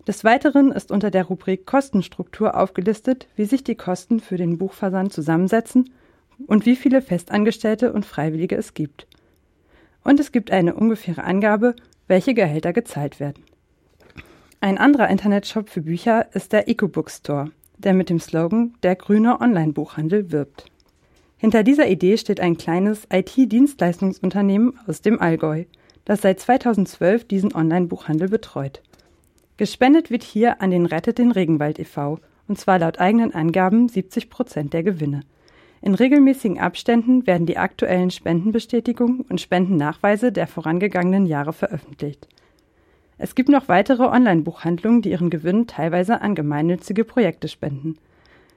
Des 0.07 0.25
Weiteren 0.25 0.73
ist 0.73 0.91
unter 0.91 1.11
der 1.11 1.25
Rubrik 1.25 1.67
Kostenstruktur 1.67 2.57
aufgelistet, 2.59 3.29
wie 3.37 3.45
sich 3.45 3.63
die 3.65 3.75
Kosten 3.75 4.21
für 4.21 4.39
den 4.39 4.57
Buchversand 4.57 5.13
zusammensetzen 5.13 5.91
und 6.47 6.65
wie 6.65 6.77
viele 6.77 7.03
Festangestellte 7.03 7.93
und 7.93 8.07
Freiwillige 8.07 8.57
es 8.57 8.73
gibt. 8.73 9.07
Und 10.05 10.21
es 10.21 10.33
gibt 10.33 10.51
eine 10.51 10.75
ungefähre 10.75 11.25
Angabe, 11.25 11.75
welche 12.07 12.35
Gehälter 12.35 12.73
gezahlt 12.73 13.21
werden. 13.21 13.45
Ein 14.61 14.79
anderer 14.79 15.09
Internetshop 15.09 15.69
für 15.69 15.83
Bücher 15.83 16.35
ist 16.35 16.53
der 16.53 16.69
EcoBook 16.69 17.11
Store, 17.11 17.51
der 17.79 17.95
mit 17.95 18.11
dem 18.11 18.21
Slogan 18.21 18.75
Der 18.83 18.97
grüne 18.97 19.41
Online-Buchhandel 19.41 20.33
wirbt. 20.33 20.67
Hinter 21.39 21.63
dieser 21.63 21.89
Idee 21.89 22.19
steht 22.19 22.41
ein 22.41 22.59
kleines 22.59 23.07
IT-Dienstleistungsunternehmen 23.11 24.79
aus 24.87 25.01
dem 25.01 25.21
Allgäu, 25.21 25.65
das 26.05 26.21
seit 26.21 26.41
2012 26.41 27.27
diesen 27.27 27.55
Online-Buchhandel 27.55 28.29
betreut. 28.29 28.83
Gespendet 29.57 30.11
wird 30.11 30.23
hier 30.23 30.61
an 30.61 30.71
den 30.71 30.87
Rettet 30.87 31.19
den 31.19 31.33
Regenwald 31.33 31.79
e.V., 31.79 32.19
und 32.49 32.59
zwar 32.59 32.79
laut 32.79 32.99
eigenen 32.99 33.33
Angaben 33.33 33.89
70 33.89 34.29
Prozent 34.29 34.73
der 34.73 34.83
Gewinne. 34.83 35.21
In 35.83 35.95
regelmäßigen 35.95 36.59
Abständen 36.59 37.27
werden 37.27 37.47
die 37.47 37.57
aktuellen 37.57 38.11
Spendenbestätigungen 38.11 39.23
und 39.23 39.41
Spendennachweise 39.41 40.31
der 40.31 40.47
vorangegangenen 40.47 41.27
Jahre 41.27 41.53
veröffentlicht. 41.53 42.29
Es 43.17 43.35
gibt 43.35 43.49
noch 43.49 43.69
weitere 43.69 44.05
Online-Buchhandlungen, 44.05 45.03
die 45.03 45.11
ihren 45.11 45.31
Gewinn 45.31 45.67
teilweise 45.67 46.21
an 46.21 46.35
gemeinnützige 46.35 47.05
Projekte 47.05 47.49
spenden. 47.49 47.97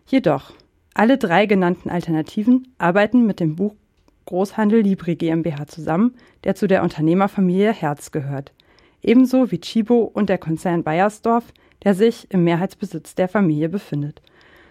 Jedoch, 0.06 0.54
alle 0.94 1.18
drei 1.18 1.46
genannten 1.46 1.90
Alternativen 1.90 2.68
arbeiten 2.78 3.26
mit 3.26 3.40
dem 3.40 3.56
Buchgroßhandel 3.56 4.82
Libri 4.82 5.16
GmbH 5.16 5.68
zusammen, 5.68 6.16
der 6.44 6.56
zu 6.56 6.68
der 6.68 6.84
Unternehmerfamilie 6.84 7.74
Herz 7.74 8.12
gehört. 8.12 8.54
Ebenso 9.02 9.52
wie 9.52 9.60
Chibo 9.60 10.04
und 10.04 10.30
der 10.30 10.38
Konzern 10.38 10.84
Bayersdorf, 10.84 11.54
der 11.84 11.94
sich 11.94 12.32
im 12.32 12.44
Mehrheitsbesitz 12.44 13.16
der 13.16 13.28
Familie 13.28 13.70
befindet. 13.70 14.22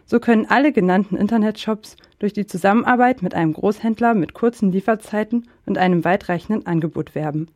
So 0.07 0.21
können 0.21 0.47
alle 0.49 0.73
genannten 0.73 1.17
Internetshops 1.17 1.97
durch 2.19 2.33
die 2.33 2.47
Zusammenarbeit 2.47 3.23
mit 3.23 3.35
einem 3.35 3.53
Großhändler 3.53 4.15
mit 4.15 4.35
kurzen 4.35 4.73
Lieferzeiten 4.73 5.49
und 5.67 5.79
einem 5.79 6.05
weitreichenden 6.05 6.67
Angebot 6.67 7.15
werben. 7.15 7.49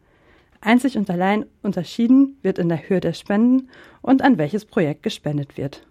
Einzig 0.61 0.97
und 0.99 1.11
allein 1.11 1.47
unterschieden 1.63 2.39
wird 2.43 2.59
in 2.59 2.69
der 2.69 2.89
Höhe 2.89 3.01
der 3.01 3.13
Spenden 3.13 3.69
und 4.03 4.23
an 4.23 4.39
welches 4.39 4.65
Projekt 4.65 5.03
gespendet 5.03 5.57
wird. 5.57 5.87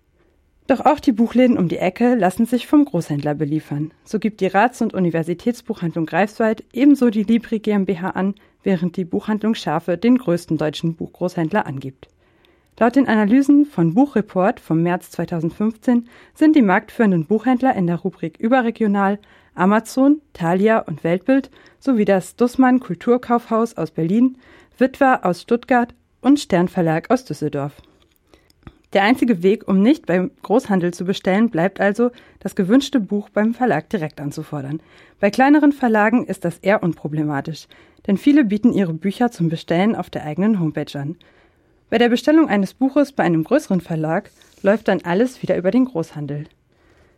Doch 0.67 0.81
auch 0.83 0.99
die 0.99 1.11
Buchläden 1.11 1.57
um 1.57 1.67
die 1.67 1.77
Ecke 1.77 2.15
lassen 2.15 2.47
sich 2.47 2.65
vom 2.65 2.85
Großhändler 2.85 3.35
beliefern. 3.35 3.91
So 4.03 4.17
gibt 4.17 4.41
die 4.41 4.47
Rats- 4.47 4.81
und 4.81 4.95
Universitätsbuchhandlung 4.95 6.07
Greifswald 6.07 6.63
ebenso 6.73 7.11
die 7.11 7.23
Libri 7.23 7.59
GmbH 7.59 8.09
an, 8.09 8.33
während 8.63 8.97
die 8.97 9.05
Buchhandlung 9.05 9.53
Schafe 9.53 9.97
den 9.97 10.17
größten 10.17 10.57
deutschen 10.57 10.95
Buchgroßhändler 10.95 11.67
angibt. 11.67 12.07
Laut 12.77 12.97
den 12.97 13.07
Analysen 13.07 13.65
von 13.65 13.93
Buchreport 13.93 14.59
vom 14.59 14.83
März 14.83 15.09
2015 15.11 16.09
sind 16.33 16.57
die 16.57 16.61
marktführenden 16.61 17.25
Buchhändler 17.25 17.73
in 17.73 17.87
der 17.87 17.95
Rubrik 17.95 18.37
Überregional 18.37 19.17
Amazon, 19.53 20.21
Thalia 20.33 20.79
und 20.79 21.05
Weltbild 21.05 21.49
sowie 21.79 22.03
das 22.03 22.35
Dussmann 22.35 22.81
Kulturkaufhaus 22.81 23.77
aus 23.77 23.91
Berlin, 23.91 24.37
Witwer 24.77 25.25
aus 25.25 25.43
Stuttgart 25.43 25.93
und 26.19 26.37
Sternverlag 26.37 27.09
aus 27.11 27.23
Düsseldorf. 27.23 27.81
Der 28.91 29.03
einzige 29.03 29.41
Weg, 29.41 29.67
um 29.69 29.81
nicht 29.81 30.05
beim 30.05 30.31
Großhandel 30.41 30.93
zu 30.93 31.05
bestellen, 31.05 31.49
bleibt 31.49 31.79
also, 31.79 32.11
das 32.39 32.55
gewünschte 32.55 32.99
Buch 32.99 33.29
beim 33.29 33.53
Verlag 33.53 33.89
direkt 33.89 34.19
anzufordern. 34.19 34.81
Bei 35.21 35.29
kleineren 35.29 35.71
Verlagen 35.71 36.25
ist 36.25 36.43
das 36.43 36.57
eher 36.59 36.83
unproblematisch, 36.83 37.67
denn 38.07 38.17
viele 38.17 38.43
bieten 38.43 38.73
ihre 38.73 38.93
Bücher 38.93 39.31
zum 39.31 39.47
Bestellen 39.47 39.95
auf 39.95 40.09
der 40.09 40.25
eigenen 40.25 40.59
Homepage 40.59 40.99
an. 40.99 41.15
Bei 41.89 41.97
der 41.97 42.09
Bestellung 42.09 42.49
eines 42.49 42.73
Buches 42.73 43.11
bei 43.11 43.23
einem 43.23 43.43
größeren 43.43 43.79
Verlag 43.79 44.31
läuft 44.63 44.87
dann 44.87 45.01
alles 45.03 45.41
wieder 45.41 45.55
über 45.55 45.71
den 45.71 45.85
Großhandel. 45.85 46.45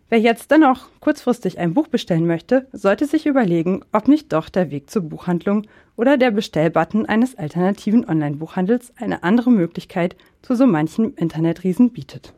Wer 0.10 0.20
jetzt 0.20 0.52
dennoch 0.52 0.90
kurzfristig 1.00 1.60
ein 1.60 1.74
Buch 1.74 1.88
bestellen 1.88 2.28
möchte, 2.28 2.68
sollte 2.72 3.06
sich 3.06 3.26
überlegen, 3.26 3.82
ob 3.92 4.08
nicht 4.08 4.32
doch 4.32 4.48
der 4.50 4.72
Weg 4.72 4.90
zur 4.90 5.02
Buchhandlung 5.02 5.68
oder 5.98 6.18
der 6.18 6.32
Bestellbutton 6.32 7.06
eines 7.06 7.38
alternativen 7.38 8.08
Online-Buchhandels 8.08 8.94
eine 8.98 9.24
andere 9.24 9.52
Möglichkeit 9.52 10.16
zu 10.42 10.56
so 10.56 10.66
manchem 10.66 11.14
Internetriesen 11.16 11.92
bietet. 11.92 12.34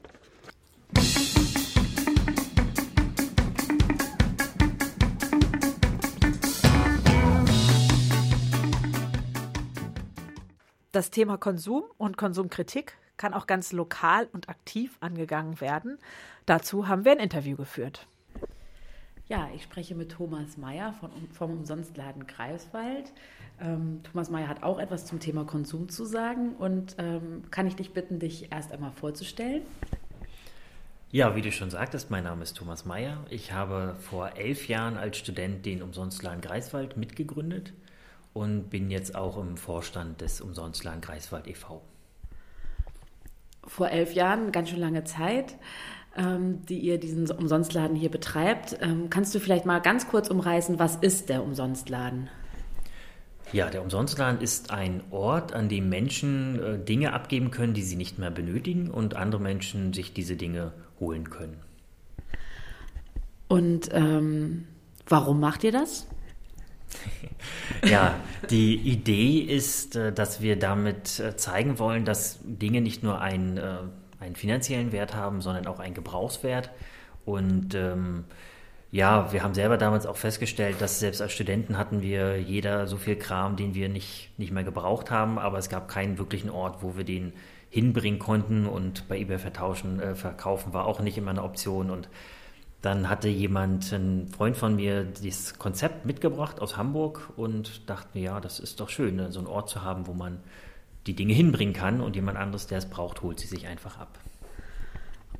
Das 10.91 11.11
Thema 11.11 11.37
Konsum 11.37 11.83
und 11.99 12.17
Konsumkritik 12.17 12.97
kann 13.15 13.35
auch 13.35 13.45
ganz 13.45 13.73
lokal 13.73 14.27
und 14.33 14.49
aktiv 14.49 14.97
angegangen 15.01 15.61
werden. 15.61 15.99
Dazu 16.47 16.87
haben 16.87 17.05
wir 17.05 17.11
ein 17.11 17.19
Interview 17.19 17.55
geführt. 17.55 18.07
Ja, 19.27 19.47
ich 19.53 19.61
spreche 19.61 19.93
mit 19.93 20.11
Thomas 20.11 20.57
Meyer 20.57 20.93
von, 20.93 21.11
vom 21.31 21.51
Umsonstladen 21.51 22.25
Greifswald. 22.25 23.13
Ähm, 23.61 24.01
Thomas 24.01 24.31
Meyer 24.31 24.47
hat 24.47 24.63
auch 24.63 24.79
etwas 24.79 25.05
zum 25.05 25.19
Thema 25.19 25.43
Konsum 25.43 25.89
zu 25.89 26.05
sagen 26.05 26.55
und 26.55 26.95
ähm, 26.97 27.43
kann 27.51 27.67
ich 27.67 27.75
dich 27.75 27.93
bitten, 27.93 28.17
dich 28.17 28.51
erst 28.51 28.71
einmal 28.71 28.91
vorzustellen? 28.91 29.61
Ja, 31.11 31.35
wie 31.35 31.43
du 31.43 31.51
schon 31.51 31.69
sagtest, 31.69 32.09
mein 32.09 32.23
Name 32.23 32.41
ist 32.41 32.57
Thomas 32.57 32.85
Meyer. 32.85 33.23
Ich 33.29 33.51
habe 33.51 33.95
vor 33.99 34.37
elf 34.37 34.67
Jahren 34.67 34.97
als 34.97 35.17
Student 35.17 35.67
den 35.67 35.83
Umsonstladen 35.83 36.41
Greifswald 36.41 36.97
mitgegründet 36.97 37.73
und 38.33 38.69
bin 38.69 38.91
jetzt 38.91 39.15
auch 39.15 39.37
im 39.37 39.57
Vorstand 39.57 40.21
des 40.21 40.41
Umsonstladen 40.41 41.01
Greifswald 41.01 41.47
e.V. 41.47 41.81
Vor 43.65 43.89
elf 43.89 44.13
Jahren, 44.13 44.51
ganz 44.51 44.69
schön 44.69 44.79
lange 44.79 45.03
Zeit 45.03 45.55
ähm, 46.15 46.65
die 46.65 46.79
ihr 46.79 46.99
diesen 46.99 47.29
Umsonstladen 47.29 47.95
hier 47.95 48.09
betreibt. 48.09 48.77
Ähm, 48.81 49.09
kannst 49.09 49.33
du 49.33 49.39
vielleicht 49.39 49.65
mal 49.65 49.79
ganz 49.79 50.07
kurz 50.07 50.29
umreißen, 50.29 50.79
was 50.79 50.95
ist 50.97 51.29
der 51.29 51.43
Umsonstladen? 51.43 52.29
Ja, 53.51 53.69
der 53.69 53.81
Umsonstladen 53.81 54.41
ist 54.41 54.69
ein 54.71 55.01
Ort, 55.09 55.53
an 55.53 55.69
dem 55.69 55.89
Menschen 55.89 56.61
äh, 56.61 56.79
Dinge 56.79 57.13
abgeben 57.13 57.51
können, 57.51 57.73
die 57.73 57.81
sie 57.81 57.95
nicht 57.95 58.19
mehr 58.19 58.31
benötigen 58.31 58.91
und 58.91 59.15
andere 59.15 59.41
Menschen 59.41 59.93
sich 59.93 60.13
diese 60.13 60.35
Dinge 60.35 60.73
holen 60.99 61.29
können. 61.29 61.57
Und 63.47 63.89
ähm, 63.91 64.67
warum 65.07 65.39
macht 65.39 65.63
ihr 65.63 65.71
das? 65.71 66.07
ja, 67.85 68.15
die 68.49 68.75
Idee 68.75 69.39
ist, 69.39 69.95
äh, 69.95 70.11
dass 70.11 70.41
wir 70.41 70.57
damit 70.57 71.19
äh, 71.19 71.35
zeigen 71.37 71.79
wollen, 71.79 72.05
dass 72.05 72.39
Dinge 72.43 72.81
nicht 72.81 73.03
nur 73.03 73.21
ein 73.21 73.57
äh, 73.57 73.77
einen 74.19 74.35
finanziellen 74.35 74.91
Wert 74.91 75.15
haben, 75.15 75.41
sondern 75.41 75.67
auch 75.67 75.79
einen 75.79 75.93
Gebrauchswert. 75.93 76.69
Und 77.25 77.73
ähm, 77.73 78.25
ja, 78.91 79.31
wir 79.31 79.43
haben 79.43 79.53
selber 79.53 79.77
damals 79.77 80.05
auch 80.05 80.17
festgestellt, 80.17 80.81
dass 80.81 80.99
selbst 80.99 81.21
als 81.21 81.31
Studenten 81.31 81.77
hatten 81.77 82.01
wir 82.01 82.39
jeder 82.41 82.87
so 82.87 82.97
viel 82.97 83.15
Kram, 83.15 83.55
den 83.55 83.75
wir 83.75 83.87
nicht, 83.87 84.31
nicht 84.37 84.51
mehr 84.51 84.63
gebraucht 84.63 85.11
haben, 85.11 85.37
aber 85.37 85.57
es 85.57 85.69
gab 85.69 85.87
keinen 85.87 86.17
wirklichen 86.17 86.49
Ort, 86.49 86.81
wo 86.81 86.97
wir 86.97 87.03
den 87.03 87.33
hinbringen 87.69 88.19
konnten. 88.19 88.65
Und 88.65 89.07
bei 89.07 89.19
eBay 89.19 89.37
vertauschen, 89.37 89.99
äh, 89.99 90.15
verkaufen 90.15 90.73
war 90.73 90.85
auch 90.85 90.99
nicht 90.99 91.17
immer 91.17 91.31
eine 91.31 91.43
Option. 91.43 91.89
Und 91.89 92.09
dann 92.81 93.09
hatte 93.09 93.27
jemand, 93.27 93.91
ein 93.91 94.27
Freund 94.29 94.55
von 94.55 94.75
mir, 94.75 95.03
dieses 95.03 95.59
Konzept 95.59 96.05
mitgebracht 96.05 96.61
aus 96.61 96.77
Hamburg 96.77 97.33
und 97.35 97.89
dachte 97.89 98.07
mir, 98.13 98.23
ja, 98.23 98.39
das 98.39 98.59
ist 98.59 98.79
doch 98.79 98.89
schön, 98.89 99.17
ne, 99.17 99.31
so 99.31 99.39
einen 99.39 99.47
Ort 99.47 99.69
zu 99.69 99.83
haben, 99.83 100.07
wo 100.07 100.13
man 100.13 100.39
die 101.07 101.15
Dinge 101.15 101.33
hinbringen 101.33 101.73
kann 101.73 102.01
und 102.01 102.15
jemand 102.15 102.37
anderes, 102.37 102.67
der 102.67 102.77
es 102.77 102.85
braucht, 102.85 103.21
holt 103.21 103.39
sie 103.39 103.47
sich 103.47 103.67
einfach 103.67 103.99
ab. 103.99 104.19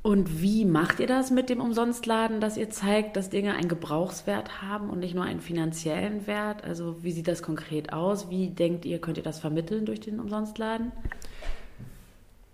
Und 0.02 0.40
wie 0.40 0.64
macht 0.64 0.98
ihr 1.00 1.06
das 1.06 1.30
mit 1.30 1.50
dem 1.50 1.60
Umsonstladen, 1.60 2.40
dass 2.40 2.56
ihr 2.56 2.70
zeigt, 2.70 3.16
dass 3.16 3.28
Dinge 3.28 3.54
einen 3.54 3.68
Gebrauchswert 3.68 4.62
haben 4.62 4.88
und 4.88 5.00
nicht 5.00 5.14
nur 5.14 5.24
einen 5.24 5.40
finanziellen 5.40 6.26
Wert? 6.26 6.64
Also 6.64 7.02
wie 7.02 7.12
sieht 7.12 7.28
das 7.28 7.42
konkret 7.42 7.92
aus? 7.92 8.30
Wie 8.30 8.48
denkt 8.48 8.86
ihr, 8.86 8.98
könnt 8.98 9.18
ihr 9.18 9.22
das 9.22 9.40
vermitteln 9.40 9.84
durch 9.84 10.00
den 10.00 10.18
Umsonstladen? 10.18 10.92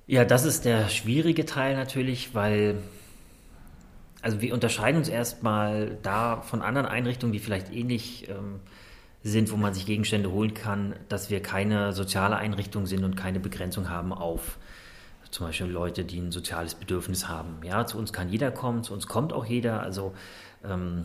Ja, 0.09 0.25
das 0.25 0.45
ist 0.45 0.65
der 0.65 0.89
schwierige 0.89 1.45
Teil 1.45 1.77
natürlich, 1.77 2.35
weil 2.35 2.79
also 4.27 4.41
wir 4.41 4.53
unterscheiden 4.53 4.99
uns 4.99 5.09
erstmal 5.09 5.99
da 6.03 6.41
von 6.41 6.61
anderen 6.61 6.89
Einrichtungen, 6.89 7.33
die 7.33 7.39
vielleicht 7.39 7.73
ähnlich 7.73 8.29
ähm, 8.29 8.59
sind, 9.23 9.53
wo 9.53 9.57
man 9.57 9.73
sich 9.73 9.87
Gegenstände 9.87 10.33
holen 10.33 10.53
kann, 10.53 10.97
dass 11.09 11.31
wir 11.31 11.41
keine 11.41 11.93
soziale 11.93 12.37
Einrichtung 12.37 12.87
sind 12.87 13.05
und 13.05 13.17
keine 13.17 13.39
Begrenzung 13.39 13.89
haben 13.89 14.13
auf 14.13 14.59
zum 15.31 15.47
Beispiel 15.47 15.69
Leute, 15.69 16.05
die 16.05 16.19
ein 16.19 16.33
soziales 16.33 16.75
Bedürfnis 16.75 17.29
haben. 17.29 17.59
Ja, 17.63 17.87
zu 17.87 17.99
uns 17.99 18.13
kann 18.13 18.29
jeder 18.29 18.51
kommen, 18.51 18.83
zu 18.83 18.95
uns 18.95 19.07
kommt 19.07 19.33
auch 19.33 19.45
jeder. 19.45 19.81
Also 19.81 20.13
ähm, 20.65 21.05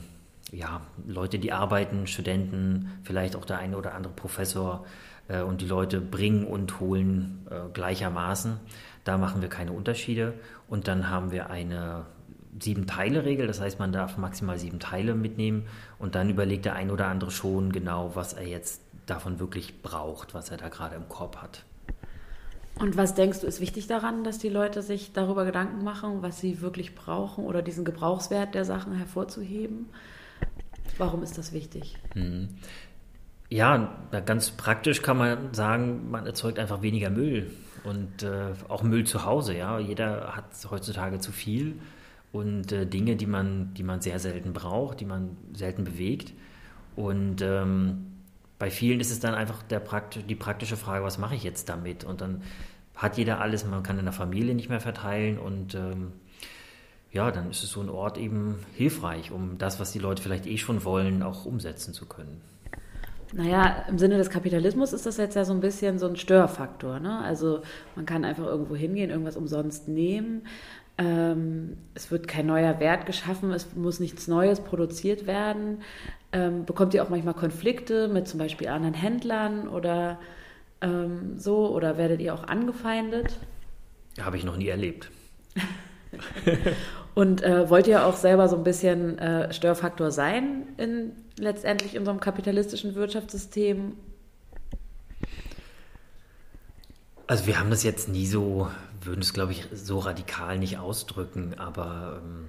ja, 0.51 0.81
Leute, 1.05 1.37
die 1.37 1.51
arbeiten, 1.51 2.07
Studenten, 2.07 2.89
vielleicht 3.03 3.35
auch 3.35 3.45
der 3.45 3.59
eine 3.59 3.77
oder 3.77 3.93
andere 3.93 4.13
Professor 4.13 4.83
äh, 5.27 5.41
und 5.41 5.61
die 5.61 5.67
Leute 5.67 6.01
bringen 6.01 6.47
und 6.47 6.79
holen 6.79 7.45
äh, 7.51 7.69
gleichermaßen. 7.71 8.59
Da 9.03 9.19
machen 9.19 9.43
wir 9.43 9.49
keine 9.49 9.73
Unterschiede. 9.73 10.33
Und 10.67 10.87
dann 10.87 11.09
haben 11.09 11.31
wir 11.31 11.51
eine 11.51 12.05
Sieben-Teile-Regel, 12.59 13.47
das 13.47 13.61
heißt, 13.61 13.79
man 13.79 13.91
darf 13.91 14.17
maximal 14.17 14.59
sieben 14.59 14.79
Teile 14.79 15.15
mitnehmen 15.15 15.65
und 15.99 16.15
dann 16.15 16.29
überlegt 16.29 16.65
der 16.65 16.75
ein 16.75 16.91
oder 16.91 17.07
andere 17.07 17.31
schon 17.31 17.71
genau, 17.71 18.11
was 18.15 18.33
er 18.33 18.47
jetzt 18.47 18.81
davon 19.05 19.39
wirklich 19.39 19.81
braucht, 19.81 20.33
was 20.33 20.49
er 20.49 20.57
da 20.57 20.69
gerade 20.69 20.95
im 20.95 21.07
Korb 21.07 21.37
hat. 21.37 21.63
Und 22.79 22.97
was 22.97 23.13
denkst 23.13 23.41
du, 23.41 23.47
ist 23.47 23.59
wichtig 23.59 23.87
daran, 23.87 24.23
dass 24.23 24.37
die 24.37 24.49
Leute 24.49 24.81
sich 24.81 25.11
darüber 25.13 25.45
Gedanken 25.45 25.83
machen, 25.83 26.21
was 26.21 26.39
sie 26.39 26.61
wirklich 26.61 26.95
brauchen 26.95 27.45
oder 27.45 27.61
diesen 27.61 27.85
Gebrauchswert 27.85 28.55
der 28.55 28.65
Sachen 28.65 28.93
hervorzuheben? 28.93 29.89
Warum 30.97 31.23
ist 31.23 31.37
das 31.37 31.53
wichtig? 31.53 31.97
Mhm. 32.15 32.49
Ja, 33.49 33.97
ganz 34.25 34.51
praktisch 34.51 35.01
kann 35.01 35.17
man 35.17 35.53
sagen, 35.53 36.09
man 36.09 36.25
erzeugt 36.25 36.57
einfach 36.57 36.81
weniger 36.81 37.09
Müll 37.09 37.51
und 37.83 38.23
äh, 38.23 38.53
auch 38.69 38.81
Müll 38.81 39.05
zu 39.05 39.25
Hause. 39.25 39.57
Ja, 39.57 39.77
jeder 39.77 40.35
hat 40.35 40.45
heutzutage 40.69 41.19
zu 41.19 41.33
viel 41.33 41.75
und 42.31 42.71
äh, 42.71 42.85
Dinge, 42.85 43.15
die 43.15 43.25
man, 43.25 43.73
die 43.73 43.83
man 43.83 44.01
sehr 44.01 44.19
selten 44.19 44.53
braucht, 44.53 44.99
die 44.99 45.05
man 45.05 45.37
selten 45.53 45.83
bewegt. 45.83 46.33
Und 46.95 47.41
ähm, 47.41 48.07
bei 48.59 48.69
vielen 48.69 48.99
ist 48.99 49.11
es 49.11 49.19
dann 49.19 49.33
einfach 49.33 49.63
der 49.63 49.79
praktisch, 49.79 50.23
die 50.27 50.35
praktische 50.35 50.77
Frage, 50.77 51.03
was 51.03 51.17
mache 51.17 51.35
ich 51.35 51.43
jetzt 51.43 51.67
damit? 51.69 52.03
Und 52.03 52.21
dann 52.21 52.43
hat 52.95 53.17
jeder 53.17 53.41
alles, 53.41 53.65
man 53.65 53.83
kann 53.83 53.97
in 53.97 54.05
der 54.05 54.13
Familie 54.13 54.53
nicht 54.53 54.69
mehr 54.69 54.79
verteilen 54.79 55.39
und 55.39 55.75
ähm, 55.75 56.11
ja, 57.11 57.31
dann 57.31 57.49
ist 57.49 57.63
es 57.63 57.71
so 57.71 57.81
ein 57.81 57.89
Ort 57.89 58.17
eben 58.17 58.59
hilfreich, 58.75 59.31
um 59.31 59.57
das, 59.57 59.79
was 59.79 59.91
die 59.91 59.99
Leute 59.99 60.21
vielleicht 60.21 60.45
eh 60.45 60.57
schon 60.57 60.85
wollen, 60.85 61.23
auch 61.23 61.45
umsetzen 61.45 61.93
zu 61.93 62.05
können. 62.05 62.41
Naja, 63.33 63.85
im 63.87 63.97
Sinne 63.97 64.17
des 64.17 64.29
Kapitalismus 64.29 64.91
ist 64.91 65.05
das 65.05 65.17
jetzt 65.17 65.35
ja 65.35 65.45
so 65.45 65.53
ein 65.53 65.61
bisschen 65.61 65.99
so 65.99 66.07
ein 66.07 66.17
Störfaktor. 66.17 66.99
Ne? 66.99 67.19
Also 67.19 67.61
man 67.95 68.05
kann 68.05 68.25
einfach 68.25 68.45
irgendwo 68.45 68.75
hingehen, 68.75 69.09
irgendwas 69.09 69.37
umsonst 69.37 69.87
nehmen. 69.87 70.43
Ähm, 70.97 71.77
es 71.93 72.11
wird 72.11 72.27
kein 72.27 72.45
neuer 72.45 72.79
Wert 72.79 73.05
geschaffen, 73.05 73.51
es 73.51 73.75
muss 73.75 73.99
nichts 73.99 74.27
Neues 74.27 74.59
produziert 74.59 75.25
werden. 75.25 75.81
Ähm, 76.31 76.65
bekommt 76.65 76.93
ihr 76.93 77.03
auch 77.03 77.09
manchmal 77.09 77.33
Konflikte 77.33 78.07
mit 78.07 78.27
zum 78.27 78.39
Beispiel 78.39 78.67
anderen 78.67 78.93
Händlern 78.93 79.67
oder 79.67 80.19
ähm, 80.81 81.37
so? 81.37 81.69
Oder 81.73 81.97
werdet 81.97 82.21
ihr 82.21 82.33
auch 82.33 82.43
angefeindet? 82.43 83.37
Habe 84.19 84.37
ich 84.37 84.43
noch 84.43 84.57
nie 84.57 84.67
erlebt. 84.67 85.09
Und 87.13 87.43
äh, 87.43 87.69
wollt 87.69 87.87
ihr 87.87 88.05
auch 88.05 88.15
selber 88.15 88.47
so 88.47 88.55
ein 88.55 88.63
bisschen 88.63 89.19
äh, 89.19 89.53
Störfaktor 89.53 90.11
sein 90.11 90.67
in 90.77 91.11
letztendlich 91.37 91.97
unserem 91.97 92.19
kapitalistischen 92.19 92.95
Wirtschaftssystem? 92.95 93.93
Also 97.27 97.47
wir 97.47 97.59
haben 97.59 97.69
das 97.69 97.83
jetzt 97.83 98.09
nie 98.09 98.25
so, 98.25 98.69
würden 99.05 99.21
es 99.21 99.33
glaube 99.33 99.51
ich 99.51 99.67
so 99.73 99.99
radikal 99.99 100.59
nicht 100.59 100.77
ausdrücken, 100.77 101.55
aber 101.57 102.21
ähm, 102.23 102.47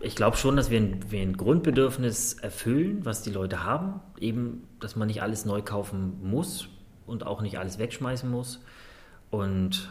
ich 0.00 0.16
glaube 0.16 0.36
schon, 0.36 0.56
dass 0.56 0.70
wir 0.70 0.80
ein, 0.80 1.10
wir 1.10 1.22
ein 1.22 1.36
Grundbedürfnis 1.36 2.34
erfüllen, 2.34 3.04
was 3.04 3.22
die 3.22 3.30
Leute 3.30 3.64
haben, 3.64 4.00
eben, 4.18 4.66
dass 4.80 4.96
man 4.96 5.08
nicht 5.08 5.22
alles 5.22 5.44
neu 5.44 5.62
kaufen 5.62 6.18
muss 6.22 6.68
und 7.06 7.26
auch 7.26 7.40
nicht 7.40 7.58
alles 7.58 7.78
wegschmeißen 7.78 8.30
muss 8.30 8.60
und 9.30 9.88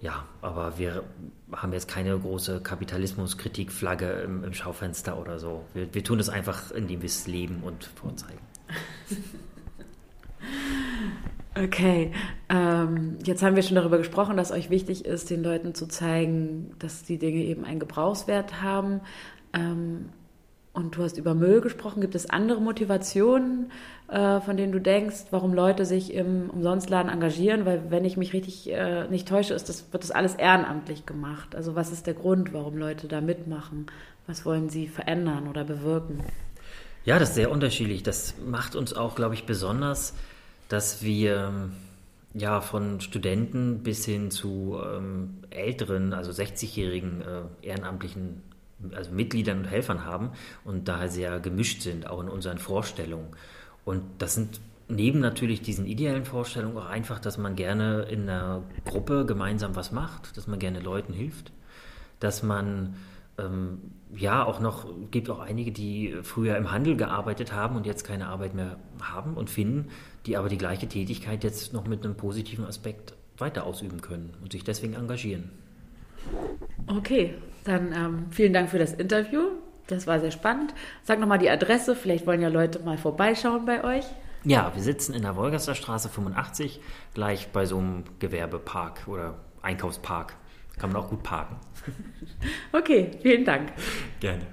ja, 0.00 0.24
aber 0.40 0.78
wir 0.78 1.04
haben 1.52 1.72
jetzt 1.74 1.88
keine 1.88 2.18
große 2.18 2.62
Kapitalismuskritikflagge 2.62 4.10
im, 4.22 4.44
im 4.44 4.54
Schaufenster 4.54 5.18
oder 5.18 5.38
so. 5.38 5.66
Wir, 5.74 5.92
wir 5.92 6.02
tun 6.02 6.18
es 6.18 6.30
einfach, 6.30 6.70
indem 6.70 7.02
wir 7.02 7.06
es 7.06 7.26
leben 7.26 7.62
und 7.62 7.84
vorzeigen. 7.84 8.40
Okay, 11.62 12.12
ähm, 12.48 13.18
jetzt 13.22 13.42
haben 13.42 13.54
wir 13.54 13.62
schon 13.62 13.74
darüber 13.74 13.98
gesprochen, 13.98 14.36
dass 14.36 14.50
euch 14.50 14.70
wichtig 14.70 15.04
ist, 15.04 15.28
den 15.28 15.42
Leuten 15.42 15.74
zu 15.74 15.86
zeigen, 15.86 16.74
dass 16.78 17.02
die 17.02 17.18
Dinge 17.18 17.42
eben 17.42 17.64
einen 17.64 17.80
Gebrauchswert 17.80 18.62
haben. 18.62 19.00
Ähm, 19.52 20.08
und 20.72 20.96
du 20.96 21.02
hast 21.02 21.18
über 21.18 21.34
Müll 21.34 21.60
gesprochen. 21.60 22.00
Gibt 22.00 22.14
es 22.14 22.30
andere 22.30 22.60
Motivationen, 22.60 23.72
äh, 24.08 24.40
von 24.40 24.56
denen 24.56 24.72
du 24.72 24.80
denkst, 24.80 25.26
warum 25.32 25.52
Leute 25.52 25.84
sich 25.84 26.14
im 26.14 26.48
Umsonstladen 26.48 27.10
engagieren? 27.10 27.66
Weil, 27.66 27.90
wenn 27.90 28.04
ich 28.04 28.16
mich 28.16 28.32
richtig 28.32 28.70
äh, 28.72 29.08
nicht 29.08 29.28
täusche, 29.28 29.52
ist 29.52 29.68
das, 29.68 29.92
wird 29.92 30.02
das 30.02 30.12
alles 30.12 30.36
ehrenamtlich 30.36 31.04
gemacht. 31.04 31.54
Also, 31.56 31.74
was 31.74 31.92
ist 31.92 32.06
der 32.06 32.14
Grund, 32.14 32.54
warum 32.54 32.78
Leute 32.78 33.08
da 33.08 33.20
mitmachen? 33.20 33.86
Was 34.26 34.46
wollen 34.46 34.70
sie 34.70 34.86
verändern 34.86 35.48
oder 35.48 35.64
bewirken? 35.64 36.20
Ja, 37.04 37.18
das 37.18 37.30
ist 37.30 37.34
sehr 37.34 37.50
unterschiedlich. 37.50 38.02
Das 38.02 38.34
macht 38.46 38.76
uns 38.76 38.92
auch, 38.94 39.16
glaube 39.16 39.34
ich, 39.34 39.44
besonders, 39.44 40.14
dass 40.70 41.02
wir 41.02 41.68
ja 42.32 42.60
von 42.60 43.00
Studenten 43.00 43.82
bis 43.82 44.04
hin 44.04 44.30
zu 44.30 44.80
ähm, 44.82 45.38
älteren, 45.50 46.12
also 46.12 46.30
60-jährigen 46.30 47.22
äh, 47.22 47.66
ehrenamtlichen 47.66 48.42
also 48.94 49.10
Mitgliedern 49.10 49.58
und 49.58 49.64
Helfern 49.64 50.04
haben 50.04 50.30
und 50.64 50.88
daher 50.88 51.08
sehr 51.08 51.40
gemischt 51.40 51.82
sind, 51.82 52.08
auch 52.08 52.20
in 52.20 52.28
unseren 52.28 52.58
Vorstellungen. 52.58 53.28
Und 53.84 54.02
das 54.18 54.36
sind 54.36 54.60
neben 54.88 55.18
natürlich 55.18 55.60
diesen 55.60 55.86
ideellen 55.86 56.24
Vorstellungen 56.24 56.78
auch 56.78 56.86
einfach, 56.86 57.18
dass 57.18 57.36
man 57.36 57.56
gerne 57.56 58.02
in 58.02 58.22
einer 58.28 58.62
Gruppe 58.84 59.26
gemeinsam 59.26 59.74
was 59.74 59.90
macht, 59.90 60.36
dass 60.36 60.46
man 60.46 60.60
gerne 60.60 60.78
Leuten 60.80 61.12
hilft, 61.12 61.52
dass 62.20 62.44
man 62.44 62.94
ähm, 63.38 63.80
ja 64.16 64.44
auch 64.44 64.60
noch, 64.60 64.86
gibt 65.10 65.30
auch 65.30 65.40
einige, 65.40 65.72
die 65.72 66.16
früher 66.22 66.56
im 66.56 66.70
Handel 66.72 66.96
gearbeitet 66.96 67.52
haben 67.52 67.76
und 67.76 67.86
jetzt 67.86 68.04
keine 68.04 68.28
Arbeit 68.28 68.54
mehr 68.54 68.76
haben 69.00 69.34
und 69.34 69.50
finden, 69.50 69.88
die 70.26 70.36
aber 70.36 70.48
die 70.48 70.58
gleiche 70.58 70.88
Tätigkeit 70.88 71.44
jetzt 71.44 71.72
noch 71.72 71.86
mit 71.86 72.04
einem 72.04 72.16
positiven 72.16 72.64
Aspekt 72.64 73.14
weiter 73.38 73.64
ausüben 73.64 74.00
können 74.00 74.34
und 74.42 74.52
sich 74.52 74.64
deswegen 74.64 74.94
engagieren. 74.94 75.50
Okay, 76.86 77.34
dann 77.64 77.92
ähm, 77.92 78.26
vielen 78.30 78.52
Dank 78.52 78.70
für 78.70 78.78
das 78.78 78.92
Interview. 78.92 79.40
Das 79.86 80.06
war 80.06 80.20
sehr 80.20 80.30
spannend. 80.30 80.74
Sag 81.02 81.18
nochmal 81.18 81.38
die 81.38 81.50
Adresse, 81.50 81.96
vielleicht 81.96 82.26
wollen 82.26 82.42
ja 82.42 82.48
Leute 82.48 82.80
mal 82.80 82.98
vorbeischauen 82.98 83.64
bei 83.64 83.82
euch. 83.82 84.04
Ja, 84.44 84.72
wir 84.74 84.82
sitzen 84.82 85.14
in 85.14 85.22
der 85.22 85.36
Wolgaster 85.36 85.74
Straße 85.74 86.08
85, 86.08 86.80
gleich 87.12 87.48
bei 87.48 87.66
so 87.66 87.78
einem 87.78 88.04
Gewerbepark 88.20 89.06
oder 89.06 89.34
Einkaufspark. 89.62 90.34
Kann 90.80 90.92
man 90.92 91.02
auch 91.02 91.10
gut 91.10 91.22
parken. 91.22 91.56
okay, 92.72 93.10
vielen 93.20 93.44
Dank. 93.44 93.74
Gerne. 94.18 94.46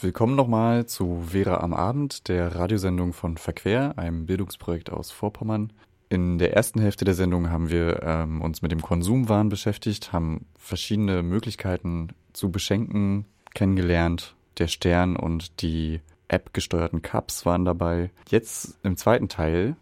Willkommen 0.00 0.36
nochmal 0.36 0.86
zu 0.86 1.24
Vera 1.26 1.56
am 1.56 1.74
Abend, 1.74 2.28
der 2.28 2.54
Radiosendung 2.54 3.12
von 3.12 3.38
Verquer, 3.38 3.98
einem 3.98 4.26
Bildungsprojekt 4.26 4.90
aus 4.90 5.10
Vorpommern. 5.10 5.72
In 6.08 6.38
der 6.38 6.54
ersten 6.54 6.80
Hälfte 6.80 7.04
der 7.04 7.14
Sendung 7.14 7.50
haben 7.50 7.70
wir 7.70 8.04
ähm, 8.04 8.40
uns 8.40 8.62
mit 8.62 8.70
dem 8.70 8.82
Konsumwahn 8.82 9.48
beschäftigt, 9.48 10.12
haben 10.12 10.46
verschiedene 10.56 11.24
Möglichkeiten 11.24 12.10
zu 12.36 12.50
beschenken 12.50 13.24
kennengelernt. 13.54 14.34
Der 14.58 14.68
Stern 14.68 15.16
und 15.16 15.60
die 15.62 16.00
App-gesteuerten 16.28 17.02
Cups 17.02 17.46
waren 17.46 17.64
dabei. 17.64 18.10
Jetzt 18.28 18.78
im 18.82 18.96
zweiten 18.96 19.28
Teil 19.28 19.76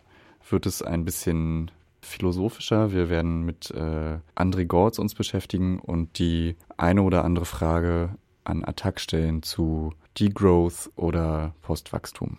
wird 0.48 0.66
es 0.66 0.82
ein 0.82 1.04
bisschen 1.04 1.70
philosophischer. 2.00 2.92
Wir 2.92 3.08
werden 3.08 3.44
mit 3.44 3.70
äh, 3.70 4.18
André 4.36 4.64
Gortz 4.66 4.98
uns 4.98 5.14
beschäftigen 5.14 5.78
und 5.78 6.18
die 6.18 6.56
eine 6.76 7.02
oder 7.02 7.24
andere 7.24 7.46
Frage 7.46 8.16
an 8.44 8.64
Attack 8.64 9.00
stellen 9.00 9.42
zu 9.42 9.92
Degrowth 10.18 10.90
oder 10.96 11.54
Postwachstum. 11.62 12.38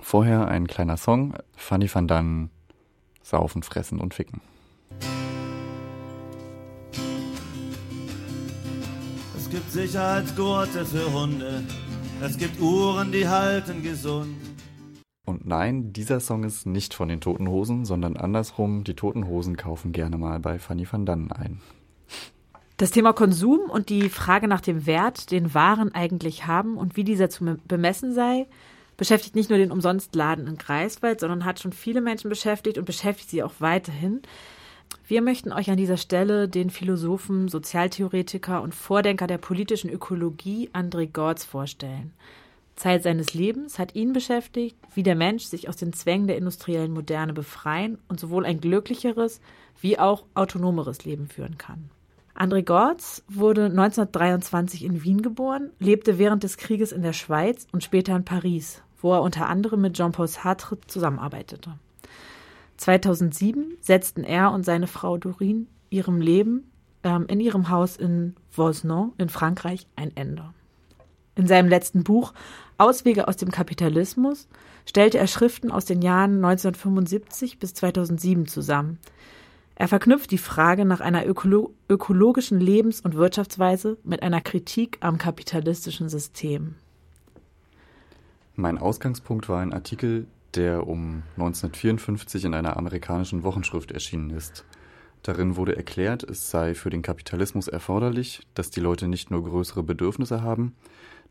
Vorher 0.00 0.48
ein 0.48 0.66
kleiner 0.66 0.96
Song, 0.96 1.34
Fanny 1.56 1.92
van 1.92 2.08
Dann, 2.08 2.50
Saufen, 3.22 3.62
Fressen 3.62 4.00
und 4.00 4.14
Ficken. 4.14 4.40
Sicherheitsgurte 9.72 10.84
für 10.84 11.10
Hunde, 11.14 11.62
es 12.20 12.36
gibt 12.36 12.60
Uhren, 12.60 13.10
die 13.10 13.26
halten 13.26 13.82
gesund. 13.82 14.36
Und 15.24 15.46
nein, 15.46 15.94
dieser 15.94 16.20
Song 16.20 16.44
ist 16.44 16.66
nicht 16.66 16.92
von 16.92 17.08
den 17.08 17.22
Toten 17.22 17.48
Hosen, 17.48 17.86
sondern 17.86 18.18
andersrum, 18.18 18.84
die 18.84 18.92
Toten 18.92 19.26
Hosen 19.26 19.56
kaufen 19.56 19.92
gerne 19.92 20.18
mal 20.18 20.40
bei 20.40 20.58
Fanny 20.58 20.86
van 20.90 21.06
Dann 21.06 21.32
ein. 21.32 21.62
Das 22.76 22.90
Thema 22.90 23.14
Konsum 23.14 23.60
und 23.70 23.88
die 23.88 24.10
Frage 24.10 24.46
nach 24.46 24.60
dem 24.60 24.84
Wert, 24.84 25.30
den 25.30 25.54
Waren 25.54 25.94
eigentlich 25.94 26.46
haben 26.46 26.76
und 26.76 26.98
wie 26.98 27.04
dieser 27.04 27.30
zu 27.30 27.56
bemessen 27.66 28.12
sei, 28.12 28.48
beschäftigt 28.98 29.34
nicht 29.34 29.48
nur 29.48 29.58
den 29.58 29.72
Umsonstladen 29.72 30.48
in 30.48 30.58
Greifswald, 30.58 31.18
sondern 31.18 31.46
hat 31.46 31.60
schon 31.60 31.72
viele 31.72 32.02
Menschen 32.02 32.28
beschäftigt 32.28 32.76
und 32.76 32.84
beschäftigt 32.84 33.30
sie 33.30 33.42
auch 33.42 33.54
weiterhin. 33.58 34.20
Wir 35.06 35.22
möchten 35.22 35.52
euch 35.52 35.70
an 35.70 35.76
dieser 35.76 35.96
Stelle 35.96 36.48
den 36.48 36.70
Philosophen, 36.70 37.48
Sozialtheoretiker 37.48 38.62
und 38.62 38.74
Vordenker 38.74 39.26
der 39.26 39.38
politischen 39.38 39.90
Ökologie 39.90 40.70
André 40.72 41.06
Gortz 41.10 41.44
vorstellen. 41.44 42.12
Zeit 42.76 43.02
seines 43.02 43.34
Lebens 43.34 43.78
hat 43.78 43.94
ihn 43.94 44.12
beschäftigt, 44.12 44.76
wie 44.94 45.02
der 45.02 45.14
Mensch 45.14 45.44
sich 45.44 45.68
aus 45.68 45.76
den 45.76 45.92
Zwängen 45.92 46.26
der 46.26 46.38
industriellen 46.38 46.92
Moderne 46.92 47.32
befreien 47.32 47.98
und 48.08 48.18
sowohl 48.18 48.46
ein 48.46 48.60
glücklicheres 48.60 49.40
wie 49.80 49.98
auch 49.98 50.24
autonomeres 50.34 51.04
Leben 51.04 51.28
führen 51.28 51.58
kann. 51.58 51.90
André 52.34 52.62
Gortz 52.62 53.22
wurde 53.28 53.66
1923 53.66 54.84
in 54.84 55.04
Wien 55.04 55.20
geboren, 55.20 55.70
lebte 55.78 56.18
während 56.18 56.42
des 56.42 56.56
Krieges 56.56 56.90
in 56.92 57.02
der 57.02 57.12
Schweiz 57.12 57.66
und 57.72 57.84
später 57.84 58.16
in 58.16 58.24
Paris, 58.24 58.82
wo 59.00 59.12
er 59.12 59.22
unter 59.22 59.48
anderem 59.48 59.82
mit 59.82 59.94
Jean-Paul 59.94 60.28
Sartre 60.28 60.78
zusammenarbeitete. 60.86 61.74
2007 62.82 63.76
setzten 63.80 64.24
er 64.24 64.50
und 64.52 64.64
seine 64.64 64.88
Frau 64.88 65.16
Dorine 65.16 65.66
ihrem 65.90 66.20
Leben 66.20 66.70
ähm, 67.04 67.26
in 67.28 67.38
ihrem 67.38 67.70
Haus 67.70 67.96
in 67.96 68.34
Vosnon 68.50 69.12
in 69.18 69.28
Frankreich 69.28 69.86
ein 69.94 70.10
Ende. 70.16 70.52
In 71.36 71.46
seinem 71.46 71.68
letzten 71.68 72.02
Buch 72.02 72.34
Auswege 72.78 73.28
aus 73.28 73.36
dem 73.36 73.52
Kapitalismus 73.52 74.48
stellte 74.84 75.18
er 75.18 75.28
Schriften 75.28 75.70
aus 75.70 75.84
den 75.84 76.02
Jahren 76.02 76.44
1975 76.44 77.60
bis 77.60 77.72
2007 77.74 78.48
zusammen. 78.48 78.98
Er 79.76 79.86
verknüpft 79.86 80.32
die 80.32 80.38
Frage 80.38 80.84
nach 80.84 81.00
einer 81.00 81.26
ökolo 81.26 81.72
ökologischen 81.88 82.60
Lebens- 82.60 83.00
und 83.00 83.14
Wirtschaftsweise 83.14 83.96
mit 84.02 84.22
einer 84.22 84.40
Kritik 84.40 84.98
am 85.00 85.18
kapitalistischen 85.18 86.08
System. 86.08 86.74
Mein 88.56 88.78
Ausgangspunkt 88.78 89.48
war 89.48 89.60
ein 89.60 89.72
Artikel, 89.72 90.26
der 90.54 90.86
um 90.86 91.22
1954 91.36 92.44
in 92.44 92.54
einer 92.54 92.76
amerikanischen 92.76 93.42
Wochenschrift 93.42 93.92
erschienen 93.92 94.30
ist. 94.30 94.64
Darin 95.22 95.56
wurde 95.56 95.76
erklärt, 95.76 96.24
es 96.24 96.50
sei 96.50 96.74
für 96.74 96.90
den 96.90 97.02
Kapitalismus 97.02 97.68
erforderlich, 97.68 98.40
dass 98.54 98.70
die 98.70 98.80
Leute 98.80 99.06
nicht 99.06 99.30
nur 99.30 99.44
größere 99.44 99.82
Bedürfnisse 99.82 100.42
haben, 100.42 100.74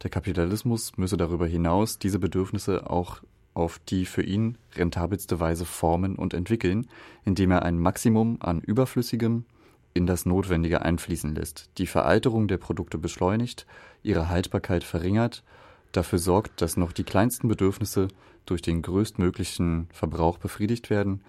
der 0.03 0.09
Kapitalismus 0.09 0.97
müsse 0.97 1.17
darüber 1.17 1.45
hinaus 1.45 1.99
diese 1.99 2.17
Bedürfnisse 2.17 2.89
auch 2.89 3.21
auf 3.53 3.79
die 3.79 4.05
für 4.05 4.23
ihn 4.23 4.57
rentabelste 4.75 5.39
Weise 5.39 5.65
formen 5.65 6.15
und 6.15 6.33
entwickeln, 6.33 6.87
indem 7.25 7.51
er 7.51 7.63
ein 7.63 7.77
Maximum 7.77 8.37
an 8.39 8.61
Überflüssigem 8.61 9.45
in 9.93 10.07
das 10.07 10.25
Notwendige 10.25 10.81
einfließen 10.81 11.35
lässt, 11.35 11.69
die 11.77 11.85
Veralterung 11.85 12.47
der 12.47 12.57
Produkte 12.57 12.97
beschleunigt, 12.97 13.67
ihre 14.03 14.29
Haltbarkeit 14.29 14.83
verringert, 14.85 15.43
dafür 15.91 16.19
sorgt, 16.19 16.61
dass 16.61 16.77
noch 16.77 16.93
die 16.93 17.03
kleinsten 17.03 17.49
Bedürfnisse 17.49 18.07
durch 18.45 18.61
den 18.61 18.81
größtmöglichen 18.81 19.87
Verbrauch 19.91 20.37
befriedigt 20.37 20.89
werden, 20.89 21.21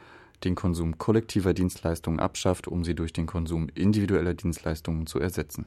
den 0.44 0.55
Konsum 0.55 0.98
kollektiver 0.98 1.55
Dienstleistungen 1.55 2.20
abschafft, 2.20 2.68
um 2.68 2.85
sie 2.85 2.94
durch 2.94 3.12
den 3.12 3.27
Konsum 3.27 3.68
individueller 3.75 4.35
Dienstleistungen 4.35 5.07
zu 5.07 5.18
ersetzen. 5.18 5.66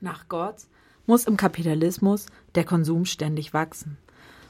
Nach 0.00 0.28
Gott 0.28 0.56
muss 1.06 1.26
im 1.26 1.36
Kapitalismus 1.36 2.26
der 2.54 2.64
Konsum 2.64 3.04
ständig 3.04 3.54
wachsen. 3.54 3.98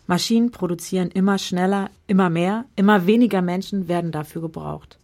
Maschinen 0.06 0.50
produzieren 0.50 1.10
immer 1.10 1.38
schneller, 1.38 1.90
immer 2.06 2.30
mehr, 2.30 2.64
immer 2.76 3.06
weniger 3.06 3.42
Menschen 3.42 3.88
werden 3.88 4.12
dafür 4.12 4.42
gebraucht. 4.42 4.98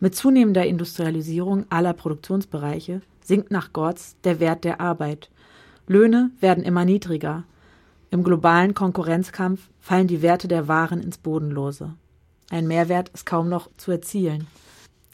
Mit 0.00 0.14
zunehmender 0.14 0.66
Industrialisierung 0.66 1.64
aller 1.70 1.92
Produktionsbereiche 1.92 3.00
sinkt 3.22 3.50
nach 3.50 3.72
Gortz 3.72 4.16
der 4.24 4.40
Wert 4.40 4.64
der 4.64 4.80
Arbeit. 4.80 5.30
Löhne 5.86 6.30
werden 6.40 6.64
immer 6.64 6.84
niedriger. 6.84 7.44
Im 8.12 8.24
globalen 8.24 8.74
Konkurrenzkampf 8.74 9.70
fallen 9.80 10.06
die 10.06 10.20
Werte 10.20 10.46
der 10.46 10.68
Waren 10.68 11.00
ins 11.00 11.16
Bodenlose. 11.16 11.94
Ein 12.50 12.66
Mehrwert 12.66 13.08
ist 13.08 13.24
kaum 13.24 13.48
noch 13.48 13.70
zu 13.78 13.90
erzielen. 13.90 14.48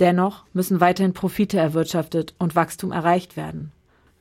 Dennoch 0.00 0.44
müssen 0.52 0.80
weiterhin 0.80 1.12
Profite 1.12 1.58
erwirtschaftet 1.58 2.34
und 2.40 2.56
Wachstum 2.56 2.90
erreicht 2.90 3.36
werden. 3.36 3.70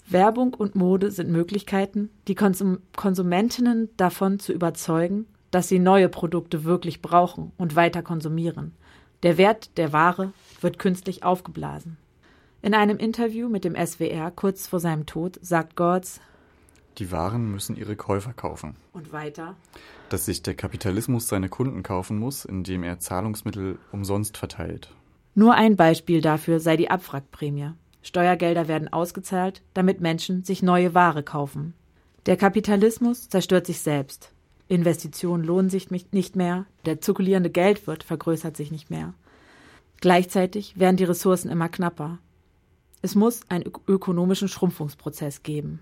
Werbung 0.08 0.54
und 0.54 0.76
Mode 0.76 1.10
sind 1.10 1.32
Möglichkeiten, 1.32 2.12
die 2.28 2.36
Konsum 2.36 2.78
Konsumentinnen 2.96 3.90
davon 3.98 4.38
zu 4.38 4.54
überzeugen, 4.54 5.26
dass 5.50 5.68
sie 5.68 5.80
neue 5.80 6.08
Produkte 6.08 6.64
wirklich 6.64 7.02
brauchen 7.02 7.54
und 7.58 7.76
weiter 7.76 8.04
konsumieren. 8.04 8.76
Der 9.24 9.40
Wert 9.40 9.76
der 9.78 9.92
Ware 9.92 10.34
wird 10.62 10.78
künstlich 10.78 11.24
aufgeblasen. 11.24 11.98
In 12.62 12.76
einem 12.76 12.98
Interview 12.98 13.50
mit 13.50 13.64
dem 13.64 13.74
SWR 13.76 14.30
kurz 14.30 14.68
vor 14.68 14.80
seinem 14.80 15.08
Tod 15.08 15.40
sagt 15.42 15.76
Gortz, 15.76 16.22
die 16.98 17.12
Waren 17.12 17.52
müssen 17.52 17.76
ihre 17.76 17.96
Käufer 17.96 18.34
kaufen. 18.34 18.76
Und 18.94 19.12
weiter? 19.12 19.56
Dass 20.10 20.26
sich 20.26 20.42
der 20.42 20.56
Kapitalismus 20.56 21.28
seine 21.28 21.50
Kunden 21.50 21.84
kaufen 21.84 22.18
muss, 22.18 22.46
indem 22.46 22.84
er 22.84 23.00
Zahlungsmittel 23.00 23.78
umsonst 23.92 24.38
verteilt. 24.38 24.94
Nur 25.36 25.54
ein 25.54 25.76
Beispiel 25.76 26.22
dafür 26.22 26.60
sei 26.60 26.78
die 26.78 26.90
Abwrackprämie. 26.90 27.72
Steuergelder 28.02 28.68
werden 28.68 28.92
ausgezahlt, 28.92 29.62
damit 29.74 30.02
Menschen 30.02 30.44
sich 30.44 30.64
neue 30.64 30.94
Ware 30.94 31.24
kaufen. 31.24 31.74
Der 32.26 32.38
Kapitalismus 32.38 33.30
zerstört 33.30 33.68
sich 33.68 33.82
selbst. 33.82 34.32
Investitionen 34.68 35.44
lohnen 35.44 35.70
sich 35.70 35.92
nicht 35.92 36.36
mehr, 36.36 36.66
der 36.86 37.00
zirkulierende 37.00 37.50
Geldwirt 37.50 38.04
vergrößert 38.04 38.58
sich 38.58 38.72
nicht 38.72 38.90
mehr. 38.90 39.14
Gleichzeitig 40.02 40.78
werden 40.80 40.98
die 40.98 41.06
Ressourcen 41.06 41.50
immer 41.50 41.70
knapper. 41.70 42.20
Es 43.02 43.16
muss 43.16 43.42
einen 43.50 43.72
ökonomischen 43.88 44.48
Schrumpfungsprozess 44.48 45.44
geben. 45.44 45.80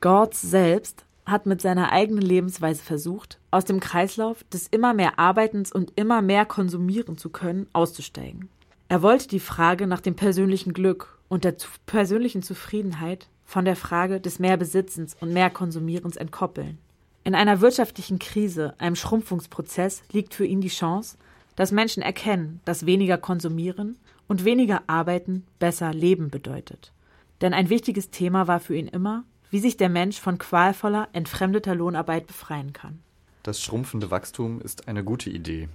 Gortz 0.00 0.40
selbst 0.42 1.04
hat 1.26 1.46
mit 1.46 1.60
seiner 1.60 1.92
eigenen 1.92 2.22
Lebensweise 2.22 2.82
versucht, 2.82 3.38
aus 3.50 3.64
dem 3.64 3.80
Kreislauf 3.80 4.44
des 4.44 4.68
immer 4.68 4.94
mehr 4.94 5.18
Arbeitens 5.18 5.72
und 5.72 5.92
immer 5.96 6.22
mehr 6.22 6.46
konsumieren 6.46 7.18
zu 7.18 7.30
können, 7.30 7.66
auszusteigen. 7.72 8.48
Er 8.88 9.02
wollte 9.02 9.28
die 9.28 9.40
Frage 9.40 9.86
nach 9.86 10.00
dem 10.00 10.14
persönlichen 10.14 10.72
Glück 10.72 11.18
und 11.28 11.44
der 11.44 11.54
persönlichen 11.84 12.42
Zufriedenheit 12.42 13.28
von 13.44 13.64
der 13.64 13.76
Frage 13.76 14.20
des 14.20 14.38
Mehrbesitzens 14.38 15.16
und 15.20 15.32
Mehrkonsumierens 15.32 16.16
entkoppeln. 16.16 16.78
In 17.24 17.34
einer 17.34 17.60
wirtschaftlichen 17.60 18.18
Krise, 18.18 18.74
einem 18.78 18.96
Schrumpfungsprozess, 18.96 20.02
liegt 20.12 20.32
für 20.32 20.46
ihn 20.46 20.60
die 20.60 20.68
Chance, 20.68 21.18
dass 21.56 21.72
Menschen 21.72 22.02
erkennen, 22.02 22.60
dass 22.64 22.86
weniger 22.86 23.18
konsumieren 23.18 23.98
und 24.28 24.44
weniger 24.44 24.82
arbeiten 24.86 25.44
besser 25.58 25.92
leben 25.92 26.30
bedeutet. 26.30 26.92
Denn 27.40 27.52
ein 27.52 27.68
wichtiges 27.68 28.10
Thema 28.10 28.46
war 28.46 28.60
für 28.60 28.76
ihn 28.76 28.88
immer, 28.88 29.24
wie 29.50 29.60
sich 29.60 29.76
der 29.76 29.88
Mensch 29.88 30.20
von 30.20 30.38
qualvoller, 30.38 31.08
entfremdeter 31.12 31.74
Lohnarbeit 31.74 32.26
befreien 32.26 32.72
kann. 32.72 33.00
Das 33.42 33.62
schrumpfende 33.62 34.10
Wachstum 34.10 34.60
ist 34.60 34.88
eine 34.88 35.04
gute 35.04 35.30
Idee, 35.30 35.68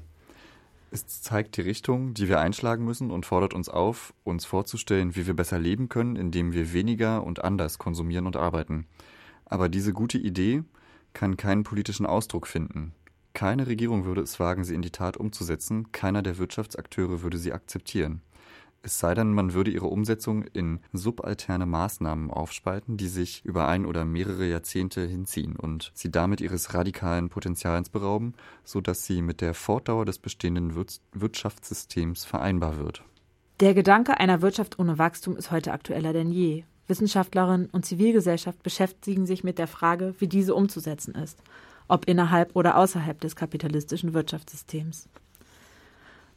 es 0.94 1.08
zeigt 1.24 1.58
die 1.58 1.62
Richtung, 1.62 2.14
die 2.14 2.28
wir 2.28 2.40
einschlagen 2.40 2.86
müssen 2.86 3.10
und 3.10 3.26
fordert 3.26 3.56
uns 3.56 3.68
auf, 3.68 4.14
uns 4.24 4.46
vorzustellen, 4.46 5.16
wie 5.16 5.26
wir 5.26 5.34
besser 5.34 5.58
leben 5.58 5.90
können, 5.90 6.16
indem 6.16 6.54
wir 6.54 6.72
weniger 6.72 7.24
und 7.24 7.44
anders 7.44 7.80
konsumieren 7.80 8.28
und 8.28 8.36
arbeiten. 8.36 8.86
Aber 9.46 9.70
diese 9.70 9.92
gute 9.92 10.20
Idee 10.20 10.62
kann 11.14 11.36
keinen 11.36 11.64
politischen 11.64 12.06
Ausdruck 12.06 12.46
finden. 12.46 12.94
Keine 13.34 13.66
Regierung 13.66 14.06
würde 14.06 14.22
es 14.22 14.40
wagen, 14.40 14.64
sie 14.64 14.76
in 14.76 14.84
die 14.84 14.92
Tat 14.92 15.18
umzusetzen, 15.18 15.92
keiner 15.92 16.22
der 16.22 16.38
Wirtschaftsakteure 16.38 17.24
würde 17.24 17.40
sie 17.40 17.54
akzeptieren. 17.54 18.22
Es 18.86 19.00
sei 19.00 19.13
denn, 19.13 19.32
man 19.32 19.54
würde 19.54 19.72
ihre 19.72 19.88
Umsetzung 19.88 20.43
in 20.43 20.82
subalterne 20.91 21.65
Maßnahmen 21.65 22.30
aufspalten, 22.30 22.98
die 22.98 23.08
sich 23.08 23.46
über 23.46 23.69
ein 23.69 23.86
oder 23.86 24.04
mehrere 24.04 24.46
Jahrzehnte 24.46 25.06
hinziehen 25.06 25.56
und 25.56 25.93
sie 25.93 26.12
damit 26.12 26.41
ihres 26.41 26.74
radikalen 26.74 27.30
Potenzials 27.30 27.89
berauben, 27.89 28.34
so 28.65 28.82
dass 28.82 29.06
sie 29.06 29.22
mit 29.22 29.39
der 29.39 29.54
Fortdauer 29.54 30.04
des 30.04 30.19
bestehenden 30.19 30.76
Wirtschaftssystems 31.13 32.26
vereinbar 32.26 32.78
wird. 32.78 33.06
Der 33.62 33.74
Gedanke 33.74 34.19
einer 34.19 34.41
Wirtschaft 34.41 34.78
ohne 34.80 34.98
Wachstum 34.98 35.38
ist 35.38 35.50
heute 35.50 35.72
aktueller 35.72 36.12
denn 36.12 36.34
je. 36.34 36.65
Wissenschaftlerinnen 36.88 37.69
und 37.72 37.86
Zivilgesellschaft 37.86 38.62
beschäftigen 38.63 39.26
sich 39.26 39.46
mit 39.46 39.60
der 39.60 39.67
Frage, 39.67 40.13
wie 40.19 40.28
diese 40.28 40.56
umzusetzen 40.56 41.15
ist, 41.15 41.41
ob 41.88 42.06
innerhalb 42.06 42.54
oder 42.54 42.78
außerhalb 42.78 43.22
des 43.22 43.38
kapitalistischen 43.38 44.13
Wirtschaftssystems. 44.13 45.08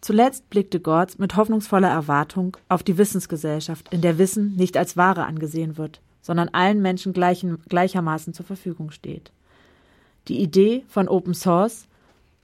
Zuletzt 0.00 0.48
blickte 0.50 0.80
Gortz 0.80 1.18
mit 1.18 1.36
hoffnungsvoller 1.36 1.88
Erwartung 1.88 2.56
auf 2.68 2.82
die 2.82 2.98
Wissensgesellschaft, 2.98 3.92
in 3.92 4.02
der 4.02 4.18
Wissen 4.18 4.54
nicht 4.56 4.76
als 4.76 4.96
Ware 4.96 5.24
angesehen 5.24 5.76
wird, 5.78 6.00
sondern 6.20 6.48
allen 6.50 6.82
Menschen 6.82 7.12
gleichen, 7.12 7.62
gleichermaßen 7.68 8.34
zur 8.34 8.46
Verfügung 8.46 8.90
steht. 8.90 9.32
Die 10.28 10.40
Idee 10.40 10.84
von 10.88 11.08
Open 11.08 11.34
Source, 11.34 11.86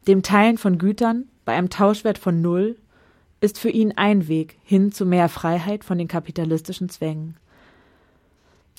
dem 0.07 0.23
Teilen 0.23 0.59
von 0.59 0.79
Gütern 0.79 1.29
bei 1.45 1.53
einem 1.53 1.71
Tauschwert 1.71 2.19
von 2.19 2.41
Null, 2.41 2.77
ist 3.41 3.59
für 3.59 3.71
ihn 3.71 3.93
ein 3.97 4.29
Weg 4.29 4.57
hin 4.63 4.93
zu 4.93 5.05
mehr 5.05 5.29
Freiheit 5.29 5.85
von 5.85 5.99
den 5.99 6.09
kapitalistischen 6.09 6.89
Zwängen. 6.89 7.37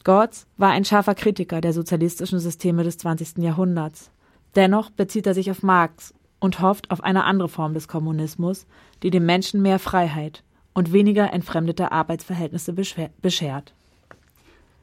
Gortz 0.03 0.47
war 0.57 0.71
ein 0.71 0.85
scharfer 0.85 1.15
Kritiker 1.15 1.61
der 1.61 1.73
sozialistischen 1.73 2.39
Systeme 2.39 2.83
des 2.83 2.97
20. 2.97 3.37
Jahrhunderts. 3.37 4.09
Dennoch 4.55 4.89
bezieht 4.89 5.27
er 5.27 5.33
sich 5.33 5.49
auf 5.49 5.63
Marx 5.63 6.13
und 6.43 6.59
hofft 6.59 6.91
auf 6.91 7.01
eine 7.01 7.23
andere 7.23 7.47
Form 7.47 7.73
des 7.73 7.87
Kommunismus, 7.87 8.67
die 9.01 9.11
dem 9.11 9.25
Menschen 9.25 9.61
mehr 9.61 9.79
Freiheit 9.79 10.43
und 10.73 10.91
weniger 10.91 11.31
entfremdete 11.31 11.93
Arbeitsverhältnisse 11.93 12.73
beschert. 12.73 13.73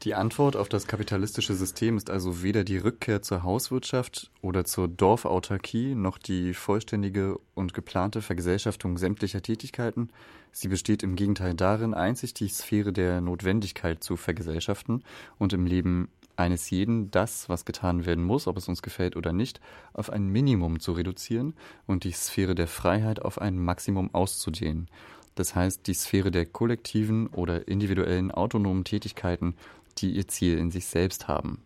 Die 0.01 0.15
Antwort 0.15 0.55
auf 0.55 0.69
das 0.69 0.87
kapitalistische 0.87 1.53
System 1.53 1.97
ist 1.97 2.09
also 2.09 2.41
weder 2.41 2.63
die 2.63 2.77
Rückkehr 2.77 3.21
zur 3.21 3.43
Hauswirtschaft 3.43 4.31
oder 4.41 4.65
zur 4.65 4.87
Dorfautarkie 4.87 5.93
noch 5.93 6.17
die 6.17 6.55
vollständige 6.55 7.37
und 7.53 7.75
geplante 7.75 8.23
Vergesellschaftung 8.23 8.97
sämtlicher 8.97 9.43
Tätigkeiten. 9.43 10.09
Sie 10.51 10.67
besteht 10.67 11.03
im 11.03 11.15
Gegenteil 11.15 11.53
darin, 11.53 11.93
einzig 11.93 12.33
die 12.33 12.47
Sphäre 12.47 12.91
der 12.91 13.21
Notwendigkeit 13.21 14.03
zu 14.03 14.17
vergesellschaften 14.17 15.03
und 15.37 15.53
im 15.53 15.67
Leben 15.67 16.09
eines 16.41 16.69
jeden 16.69 17.11
das, 17.11 17.47
was 17.47 17.65
getan 17.65 18.05
werden 18.05 18.23
muss, 18.23 18.47
ob 18.47 18.57
es 18.57 18.67
uns 18.67 18.81
gefällt 18.81 19.15
oder 19.15 19.33
nicht, 19.33 19.61
auf 19.93 20.09
ein 20.09 20.27
Minimum 20.27 20.79
zu 20.79 20.91
reduzieren 20.91 21.53
und 21.87 22.03
die 22.03 22.11
Sphäre 22.11 22.55
der 22.55 22.67
Freiheit 22.67 23.21
auf 23.21 23.39
ein 23.39 23.57
Maximum 23.57 24.13
auszudehnen. 24.13 24.89
Das 25.35 25.55
heißt, 25.55 25.87
die 25.87 25.93
Sphäre 25.93 26.29
der 26.29 26.45
kollektiven 26.45 27.27
oder 27.27 27.67
individuellen 27.69 28.31
autonomen 28.31 28.83
Tätigkeiten 28.83 29.55
die 29.97 30.11
ihr 30.11 30.27
Ziel 30.27 30.57
in 30.57 30.71
sich 30.71 30.85
selbst 30.85 31.27
haben. 31.27 31.63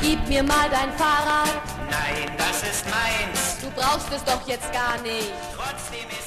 Gib 0.00 0.28
mir 0.28 0.42
mal 0.42 0.68
dein 0.70 0.92
Fahrrad. 0.92 1.48
Nein, 1.90 2.30
das 2.36 2.62
ist 2.62 2.84
meins. 2.90 3.58
Du 3.60 3.70
brauchst 3.70 4.12
es 4.12 4.22
doch 4.24 4.46
jetzt 4.46 4.72
gar 4.72 5.00
nicht. 5.02 5.32
Trotzdem 5.56 6.08
ist 6.10 6.23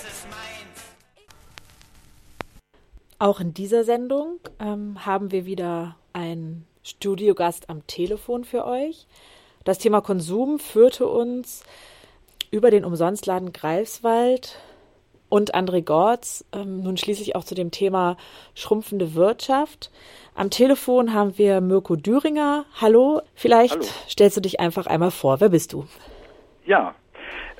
Auch 3.19 3.39
in 3.39 3.53
dieser 3.53 3.83
Sendung 3.83 4.39
ähm, 4.59 5.03
haben 5.05 5.31
wir 5.31 5.45
wieder 5.45 5.95
einen 6.13 6.67
Studiogast 6.83 7.69
am 7.69 7.85
Telefon 7.87 8.43
für 8.43 8.65
euch. 8.65 9.07
Das 9.63 9.79
Thema 9.79 10.01
Konsum 10.01 10.59
führte 10.59 11.07
uns 11.07 11.63
über 12.51 12.69
den 12.69 12.85
Umsonstladen 12.85 13.53
Greifswald 13.53 14.59
und 15.29 15.55
André 15.55 15.83
Gortz 15.83 16.45
ähm, 16.53 16.83
nun 16.83 16.95
schließlich 16.95 17.35
auch 17.35 17.43
zu 17.43 17.55
dem 17.55 17.71
Thema 17.71 18.17
schrumpfende 18.53 19.15
Wirtschaft. 19.15 19.91
Am 20.35 20.51
Telefon 20.51 21.13
haben 21.13 21.39
wir 21.39 21.59
Mirko 21.59 21.95
Düringer. 21.95 22.65
Hallo, 22.79 23.23
vielleicht 23.33 23.73
Hallo. 23.73 23.85
stellst 24.07 24.37
du 24.37 24.41
dich 24.41 24.59
einfach 24.59 24.85
einmal 24.85 25.11
vor. 25.11 25.39
Wer 25.41 25.49
bist 25.49 25.73
du? 25.73 25.87
Ja, 26.65 26.93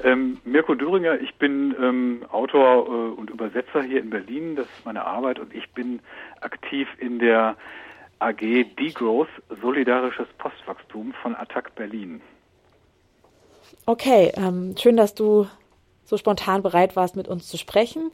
ähm, 0.03 0.39
Mirko 0.43 0.75
Düringer, 0.75 1.19
ich 1.21 1.35
bin 1.35 1.75
ähm, 1.81 2.25
Autor 2.31 2.85
äh, 2.85 3.19
und 3.19 3.29
Übersetzer 3.29 3.81
hier 3.81 3.99
in 3.99 4.09
Berlin. 4.09 4.55
Das 4.55 4.65
ist 4.65 4.85
meine 4.85 5.05
Arbeit 5.05 5.39
und 5.39 5.53
ich 5.53 5.69
bin 5.71 5.99
aktiv 6.41 6.87
in 6.99 7.19
der 7.19 7.55
AG 8.19 8.39
Degrowth, 8.79 9.29
Solidarisches 9.61 10.27
Postwachstum 10.37 11.13
von 11.21 11.35
Attac 11.35 11.75
Berlin. 11.75 12.21
Okay, 13.85 14.31
ähm, 14.35 14.75
schön, 14.77 14.97
dass 14.97 15.13
du 15.13 15.47
so 16.03 16.17
spontan 16.17 16.63
bereit 16.63 16.95
warst, 16.95 17.15
mit 17.15 17.27
uns 17.27 17.47
zu 17.47 17.57
sprechen. 17.57 18.11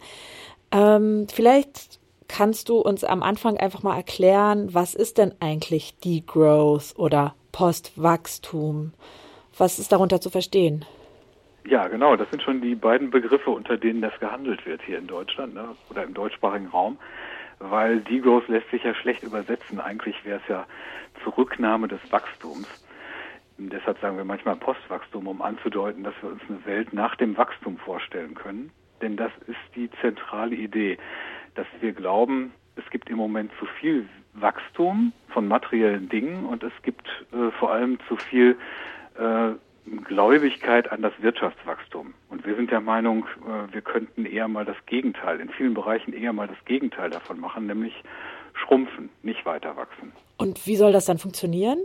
Ähm, 0.71 1.27
vielleicht 1.31 1.99
kannst 2.27 2.69
du 2.69 2.79
uns 2.79 3.03
am 3.03 3.21
Anfang 3.21 3.57
einfach 3.57 3.83
mal 3.83 3.95
erklären, 3.95 4.73
was 4.73 4.95
ist 4.95 5.17
denn 5.17 5.33
eigentlich 5.39 5.97
Degrowth 5.99 6.93
oder 6.97 7.35
Postwachstum? 7.51 8.93
Was 9.57 9.77
ist 9.77 9.91
darunter 9.91 10.19
zu 10.19 10.29
verstehen? 10.31 10.85
Ja, 11.65 11.87
genau. 11.87 12.15
Das 12.15 12.29
sind 12.29 12.41
schon 12.41 12.61
die 12.61 12.75
beiden 12.75 13.09
Begriffe, 13.09 13.49
unter 13.49 13.77
denen 13.77 14.01
das 14.01 14.17
gehandelt 14.19 14.65
wird 14.65 14.81
hier 14.81 14.97
in 14.97 15.07
Deutschland 15.07 15.53
ne? 15.53 15.75
oder 15.89 16.03
im 16.03 16.13
deutschsprachigen 16.13 16.67
Raum, 16.67 16.97
weil 17.59 18.01
Degrowth 18.01 18.47
lässt 18.49 18.69
sich 18.69 18.83
ja 18.83 18.93
schlecht 18.93 19.23
übersetzen. 19.23 19.79
Eigentlich 19.79 20.25
wäre 20.25 20.39
es 20.41 20.47
ja 20.49 20.65
Zurücknahme 21.23 21.87
des 21.87 21.99
Wachstums. 22.11 22.67
Und 23.57 23.71
deshalb 23.71 23.99
sagen 23.99 24.17
wir 24.17 24.25
manchmal 24.25 24.55
Postwachstum, 24.55 25.27
um 25.27 25.41
anzudeuten, 25.41 26.03
dass 26.03 26.15
wir 26.21 26.31
uns 26.31 26.41
eine 26.49 26.65
Welt 26.65 26.91
nach 26.91 27.15
dem 27.15 27.37
Wachstum 27.37 27.77
vorstellen 27.77 28.33
können. 28.33 28.71
Denn 29.01 29.15
das 29.15 29.31
ist 29.47 29.59
die 29.75 29.89
zentrale 30.01 30.55
Idee, 30.55 30.97
dass 31.55 31.67
wir 31.79 31.93
glauben, 31.93 32.53
es 32.75 32.89
gibt 32.89 33.09
im 33.09 33.17
Moment 33.17 33.51
zu 33.59 33.65
viel 33.79 34.09
Wachstum 34.33 35.13
von 35.29 35.47
materiellen 35.47 36.09
Dingen 36.09 36.45
und 36.45 36.63
es 36.63 36.73
gibt 36.81 37.07
äh, 37.31 37.51
vor 37.59 37.71
allem 37.71 37.99
zu 38.07 38.17
viel 38.17 38.57
äh, 39.17 39.51
Gläubigkeit 39.85 40.91
an 40.91 41.01
das 41.01 41.13
Wirtschaftswachstum. 41.19 42.13
Und 42.29 42.45
wir 42.45 42.55
sind 42.55 42.71
der 42.71 42.81
Meinung, 42.81 43.25
äh, 43.41 43.73
wir 43.73 43.81
könnten 43.81 44.25
eher 44.25 44.47
mal 44.47 44.65
das 44.65 44.77
Gegenteil, 44.85 45.39
in 45.39 45.49
vielen 45.49 45.73
Bereichen 45.73 46.13
eher 46.13 46.33
mal 46.33 46.47
das 46.47 46.63
Gegenteil 46.65 47.09
davon 47.09 47.39
machen, 47.39 47.67
nämlich 47.67 47.93
schrumpfen, 48.53 49.09
nicht 49.23 49.45
weiter 49.45 49.75
wachsen. 49.75 50.13
Und 50.37 50.65
wie 50.65 50.75
soll 50.75 50.91
das 50.91 51.05
dann 51.05 51.17
funktionieren? 51.17 51.79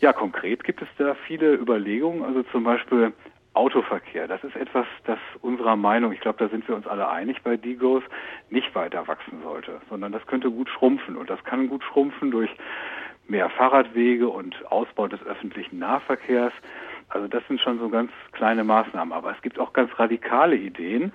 Ja, 0.00 0.12
konkret 0.12 0.64
gibt 0.64 0.82
es 0.82 0.88
da 0.98 1.14
viele 1.26 1.54
Überlegungen. 1.54 2.22
Also 2.22 2.42
zum 2.44 2.64
Beispiel 2.64 3.12
Autoverkehr. 3.54 4.28
Das 4.28 4.44
ist 4.44 4.54
etwas, 4.54 4.86
das 5.04 5.18
unserer 5.40 5.76
Meinung, 5.76 6.12
ich 6.12 6.20
glaube, 6.20 6.38
da 6.38 6.50
sind 6.50 6.68
wir 6.68 6.76
uns 6.76 6.86
alle 6.86 7.08
einig 7.08 7.42
bei 7.42 7.56
Digos, 7.56 8.02
nicht 8.50 8.74
weiter 8.74 9.08
wachsen 9.08 9.40
sollte, 9.42 9.80
sondern 9.88 10.12
das 10.12 10.26
könnte 10.26 10.50
gut 10.50 10.68
schrumpfen. 10.68 11.16
Und 11.16 11.30
das 11.30 11.42
kann 11.44 11.68
gut 11.68 11.82
schrumpfen 11.82 12.30
durch 12.30 12.50
mehr 13.28 13.50
Fahrradwege 13.50 14.28
und 14.28 14.54
Ausbau 14.70 15.08
des 15.08 15.22
öffentlichen 15.22 15.78
Nahverkehrs. 15.78 16.52
Also 17.08 17.28
das 17.28 17.46
sind 17.48 17.60
schon 17.60 17.78
so 17.78 17.88
ganz 17.88 18.10
kleine 18.32 18.64
Maßnahmen. 18.64 19.12
Aber 19.12 19.32
es 19.32 19.42
gibt 19.42 19.58
auch 19.58 19.72
ganz 19.72 19.90
radikale 19.98 20.56
Ideen, 20.56 21.12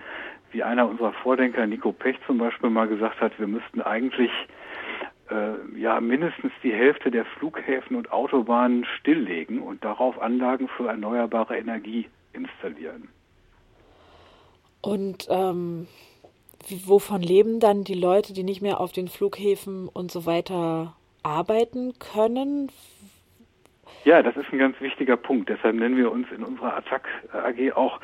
wie 0.51 0.63
einer 0.63 0.87
unserer 0.87 1.13
Vordenker, 1.13 1.65
Nico 1.65 1.91
Pech 1.91 2.17
zum 2.27 2.37
Beispiel 2.37 2.69
mal 2.69 2.87
gesagt 2.87 3.21
hat, 3.21 3.37
wir 3.39 3.47
müssten 3.47 3.81
eigentlich 3.81 4.31
äh, 5.29 5.79
ja 5.79 5.99
mindestens 6.01 6.51
die 6.63 6.73
Hälfte 6.73 7.11
der 7.11 7.25
Flughäfen 7.25 7.95
und 7.95 8.11
Autobahnen 8.11 8.85
stilllegen 8.99 9.61
und 9.61 9.83
darauf 9.83 10.21
Anlagen 10.21 10.67
für 10.67 10.87
erneuerbare 10.87 11.57
Energie 11.57 12.07
installieren. 12.33 13.09
Und 14.81 15.27
ähm, 15.29 15.87
wovon 16.85 17.21
leben 17.21 17.59
dann 17.59 17.83
die 17.83 17.93
Leute, 17.93 18.33
die 18.33 18.43
nicht 18.43 18.61
mehr 18.61 18.79
auf 18.79 18.91
den 18.91 19.07
Flughäfen 19.07 19.87
und 19.87 20.11
so 20.11 20.25
weiter 20.25 20.95
arbeiten 21.23 21.93
können? 21.99 22.71
Ja, 24.03 24.23
das 24.23 24.35
ist 24.35 24.51
ein 24.51 24.57
ganz 24.57 24.79
wichtiger 24.81 25.17
Punkt. 25.17 25.49
Deshalb 25.49 25.75
nennen 25.75 25.97
wir 25.97 26.11
uns 26.11 26.27
in 26.31 26.43
unserer 26.43 26.75
Attac 26.75 27.07
AG 27.33 27.73
auch 27.73 27.99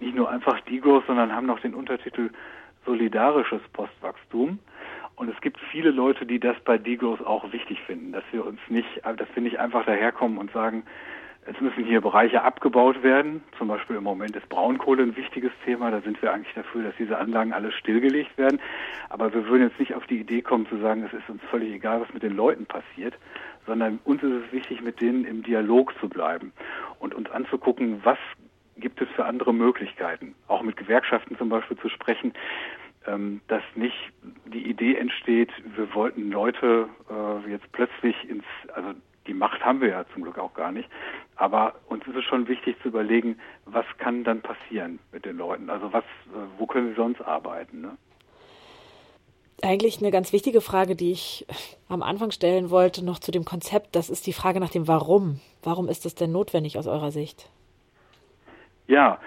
nicht 0.00 0.14
nur 0.14 0.30
einfach 0.30 0.60
Digos, 0.60 1.04
sondern 1.06 1.34
haben 1.34 1.46
noch 1.46 1.60
den 1.60 1.74
Untertitel 1.74 2.30
Solidarisches 2.86 3.60
Postwachstum. 3.72 4.58
Und 5.14 5.28
es 5.28 5.40
gibt 5.40 5.60
viele 5.70 5.90
Leute, 5.90 6.26
die 6.26 6.40
das 6.40 6.56
bei 6.64 6.78
Degrowth 6.78 7.24
auch 7.24 7.52
wichtig 7.52 7.80
finden, 7.82 8.12
dass 8.12 8.24
wir 8.32 8.44
uns 8.44 8.58
nicht, 8.68 8.88
dass 9.04 9.28
wir 9.34 9.42
nicht 9.42 9.60
einfach 9.60 9.84
daherkommen 9.84 10.38
und 10.38 10.50
sagen, 10.52 10.84
es 11.44 11.60
müssen 11.60 11.84
hier 11.84 12.00
Bereiche 12.00 12.42
abgebaut 12.42 13.02
werden. 13.02 13.42
Zum 13.58 13.66
Beispiel 13.66 13.96
im 13.96 14.04
Moment 14.04 14.36
ist 14.36 14.48
Braunkohle 14.48 15.02
ein 15.02 15.16
wichtiges 15.16 15.50
Thema. 15.64 15.90
Da 15.90 16.00
sind 16.00 16.22
wir 16.22 16.32
eigentlich 16.32 16.54
dafür, 16.54 16.84
dass 16.84 16.94
diese 16.96 17.18
Anlagen 17.18 17.52
alle 17.52 17.72
stillgelegt 17.72 18.38
werden. 18.38 18.60
Aber 19.08 19.34
wir 19.34 19.46
würden 19.48 19.68
jetzt 19.68 19.80
nicht 19.80 19.94
auf 19.94 20.06
die 20.06 20.20
Idee 20.20 20.42
kommen 20.42 20.68
zu 20.68 20.78
sagen, 20.78 21.02
es 21.04 21.12
ist 21.12 21.28
uns 21.28 21.42
völlig 21.50 21.72
egal, 21.72 22.00
was 22.00 22.12
mit 22.14 22.22
den 22.22 22.36
Leuten 22.36 22.66
passiert, 22.66 23.14
sondern 23.66 23.98
uns 24.04 24.22
ist 24.22 24.46
es 24.46 24.52
wichtig, 24.52 24.82
mit 24.82 25.00
denen 25.00 25.24
im 25.24 25.42
Dialog 25.42 25.92
zu 25.98 26.08
bleiben 26.08 26.52
und 27.00 27.12
uns 27.14 27.28
anzugucken, 27.30 28.00
was 28.04 28.18
gibt 28.76 29.00
es 29.00 29.08
für 29.10 29.24
andere 29.24 29.52
Möglichkeiten. 29.52 30.34
Auch 30.46 30.62
mit 30.62 30.76
Gewerkschaften 30.76 31.36
zum 31.36 31.48
Beispiel 31.48 31.76
zu 31.78 31.88
sprechen, 31.88 32.34
ähm, 33.06 33.40
dass 33.48 33.62
nicht 33.74 34.12
die 34.46 34.68
Idee 34.68 34.94
entsteht, 34.94 35.50
wir 35.76 35.92
wollten 35.94 36.30
Leute 36.30 36.88
äh, 37.10 37.50
jetzt 37.50 37.70
plötzlich 37.72 38.14
ins, 38.28 38.44
also 38.74 38.94
die 39.26 39.34
Macht 39.34 39.64
haben 39.64 39.80
wir 39.80 39.88
ja 39.88 40.04
zum 40.12 40.22
Glück 40.22 40.38
auch 40.38 40.54
gar 40.54 40.72
nicht, 40.72 40.88
aber 41.36 41.74
uns 41.88 42.06
ist 42.06 42.16
es 42.16 42.24
schon 42.24 42.48
wichtig 42.48 42.76
zu 42.82 42.88
überlegen, 42.88 43.38
was 43.64 43.86
kann 43.98 44.24
dann 44.24 44.42
passieren 44.42 44.98
mit 45.12 45.24
den 45.24 45.36
Leuten? 45.36 45.70
Also 45.70 45.92
was, 45.92 46.04
äh, 46.04 46.58
wo 46.58 46.66
können 46.66 46.88
sie 46.88 46.94
sonst 46.94 47.20
arbeiten? 47.20 47.80
Ne? 47.82 47.96
Eigentlich 49.62 50.00
eine 50.00 50.10
ganz 50.10 50.32
wichtige 50.32 50.60
Frage, 50.60 50.96
die 50.96 51.12
ich 51.12 51.46
am 51.88 52.02
Anfang 52.02 52.32
stellen 52.32 52.70
wollte, 52.70 53.04
noch 53.04 53.20
zu 53.20 53.30
dem 53.30 53.44
Konzept, 53.44 53.94
das 53.94 54.10
ist 54.10 54.26
die 54.26 54.32
Frage 54.32 54.58
nach 54.58 54.70
dem 54.70 54.88
Warum. 54.88 55.40
Warum 55.62 55.88
ist 55.88 56.04
das 56.04 56.14
denn 56.14 56.32
notwendig 56.32 56.78
aus 56.78 56.88
eurer 56.88 57.12
Sicht? 57.12 57.48
Ja, 58.88 59.20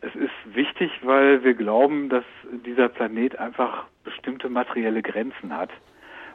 es 0.00 0.14
ist 0.16 0.56
wichtig, 0.56 0.90
weil 1.02 1.44
wir 1.44 1.54
glauben, 1.54 2.08
dass 2.08 2.24
dieser 2.64 2.88
Planet 2.88 3.38
einfach 3.38 3.84
bestimmte 4.02 4.48
materielle 4.48 5.02
Grenzen 5.02 5.56
hat, 5.56 5.70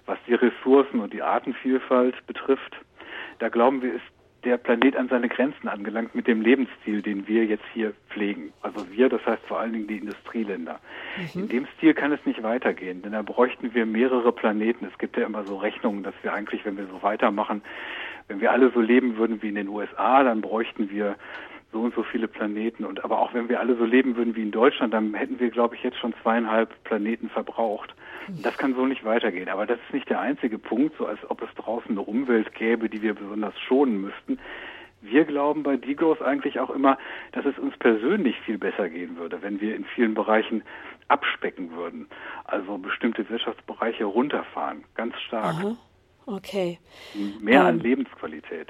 was 0.06 0.18
die 0.28 0.36
Ressourcen 0.36 1.02
und 1.02 1.12
die 1.12 1.22
Artenvielfalt 1.22 2.26
betrifft. 2.28 2.78
Da 3.40 3.50
glauben 3.50 3.82
wir, 3.82 3.94
ist 3.94 4.04
der 4.44 4.58
Planet 4.58 4.96
an 4.96 5.10
seine 5.10 5.28
Grenzen 5.28 5.68
angelangt 5.68 6.16
mit 6.16 6.28
dem 6.28 6.42
Lebensstil, 6.42 7.02
den 7.02 7.28
wir 7.28 7.46
jetzt 7.46 7.66
hier 7.74 7.94
pflegen. 8.10 8.54
Also 8.62 8.90
wir, 8.92 9.10
das 9.10 9.26
heißt 9.26 9.44
vor 9.46 9.60
allen 9.60 9.74
Dingen 9.74 9.88
die 9.88 9.98
Industrieländer. 9.98 10.80
Mhm. 11.34 11.42
In 11.42 11.48
dem 11.50 11.68
Stil 11.78 11.94
kann 11.94 12.12
es 12.12 12.26
nicht 12.26 12.44
weitergehen, 12.44 13.02
denn 13.02 13.12
da 13.12 13.24
bräuchten 13.24 13.74
wir 13.74 13.86
mehrere 13.86 14.32
Planeten. 14.32 14.86
Es 14.86 14.98
gibt 15.00 15.18
ja 15.18 15.26
immer 15.26 15.44
so 15.44 15.58
Rechnungen, 15.58 16.04
dass 16.04 16.14
wir 16.22 16.34
eigentlich, 16.34 16.66
wenn 16.66 16.78
wir 16.78 16.86
so 16.88 17.02
weitermachen, 17.02 17.62
wenn 18.28 18.40
wir 18.40 18.52
alle 18.52 18.70
so 18.72 18.80
leben 18.80 19.18
würden 19.18 19.42
wie 19.42 19.50
in 19.50 19.56
den 19.56 19.70
USA, 19.70 20.24
dann 20.24 20.42
bräuchten 20.42 20.90
wir 20.90 21.16
so 21.72 21.82
und 21.82 21.96
so 21.96 22.04
viele 22.04 22.28
Planeten. 22.28 22.86
Und 22.86 23.04
aber 23.04 23.20
auch 23.20 23.34
wenn 23.34 23.50
wir 23.50 23.60
alle 23.60 23.76
so 23.76 23.86
leben 23.86 24.16
würden 24.16 24.36
wie 24.36 24.44
in 24.44 24.52
Deutschland, 24.52 24.94
dann 24.94 25.14
hätten 25.14 25.40
wir, 25.40 25.50
glaube 25.50 25.76
ich, 25.76 25.84
jetzt 25.84 25.98
schon 25.98 26.14
zweieinhalb 26.22 26.84
Planeten 26.84 27.30
verbraucht. 27.30 27.94
Das 28.44 28.58
kann 28.58 28.76
so 28.76 28.86
nicht 28.86 29.06
weitergehen. 29.06 29.48
Aber 29.48 29.66
das 29.66 29.80
ist 29.88 29.94
nicht 29.94 30.10
der 30.10 30.20
einzige 30.20 30.58
Punkt, 30.58 30.98
so 30.98 31.06
als 31.06 31.20
ob 31.30 31.42
es 31.42 31.50
draußen 31.56 31.92
eine 31.92 32.02
Umwelt 32.02 32.54
gäbe, 32.54 32.90
die 32.90 33.02
wir 33.02 33.14
besonders 33.14 33.58
schonen 33.60 34.02
müssten. 34.02 34.40
Wir 35.02 35.26
glauben 35.26 35.64
bei 35.64 35.78
Degrowth 35.78 36.22
eigentlich 36.22 36.60
auch 36.60 36.70
immer, 36.70 36.98
dass 37.32 37.46
es 37.46 37.58
uns 37.58 37.78
persönlich 37.78 38.36
viel 38.42 38.58
besser 38.58 38.90
gehen 38.90 39.18
würde, 39.18 39.42
wenn 39.42 39.62
wir 39.62 39.76
in 39.76 39.86
vielen 39.86 40.14
Bereichen 40.14 40.64
abspecken 41.08 41.72
würden. 41.72 42.08
Also 42.46 42.78
bestimmte 42.78 43.30
Wirtschaftsbereiche 43.30 44.06
runterfahren, 44.06 44.84
ganz 44.96 45.16
stark. 45.22 45.56
Aha. 45.56 45.78
Okay. 46.26 46.80
Mehr 47.40 47.62
Ähm, 47.62 47.68
an 47.68 47.80
Lebensqualität. 47.80 48.68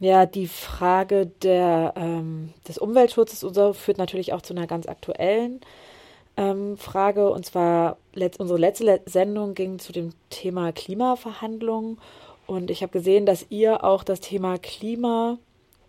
Ja, 0.00 0.24
die 0.24 0.46
Frage 0.46 1.26
der, 1.26 1.92
ähm, 1.94 2.54
des 2.66 2.78
Umweltschutzes 2.78 3.44
und 3.44 3.52
so 3.52 3.74
führt 3.74 3.98
natürlich 3.98 4.32
auch 4.32 4.40
zu 4.40 4.54
einer 4.54 4.66
ganz 4.66 4.88
aktuellen 4.88 5.60
ähm, 6.38 6.78
Frage. 6.78 7.30
Und 7.30 7.44
zwar, 7.44 7.98
letzt, 8.14 8.40
unsere 8.40 8.58
letzte 8.58 8.84
Le 8.84 9.00
Sendung 9.04 9.52
ging 9.52 9.78
zu 9.78 9.92
dem 9.92 10.14
Thema 10.30 10.72
Klimaverhandlungen. 10.72 11.98
Und 12.46 12.70
ich 12.70 12.82
habe 12.82 12.92
gesehen, 12.92 13.26
dass 13.26 13.50
ihr 13.50 13.84
auch 13.84 14.02
das 14.02 14.20
Thema 14.20 14.56
Klima 14.56 15.36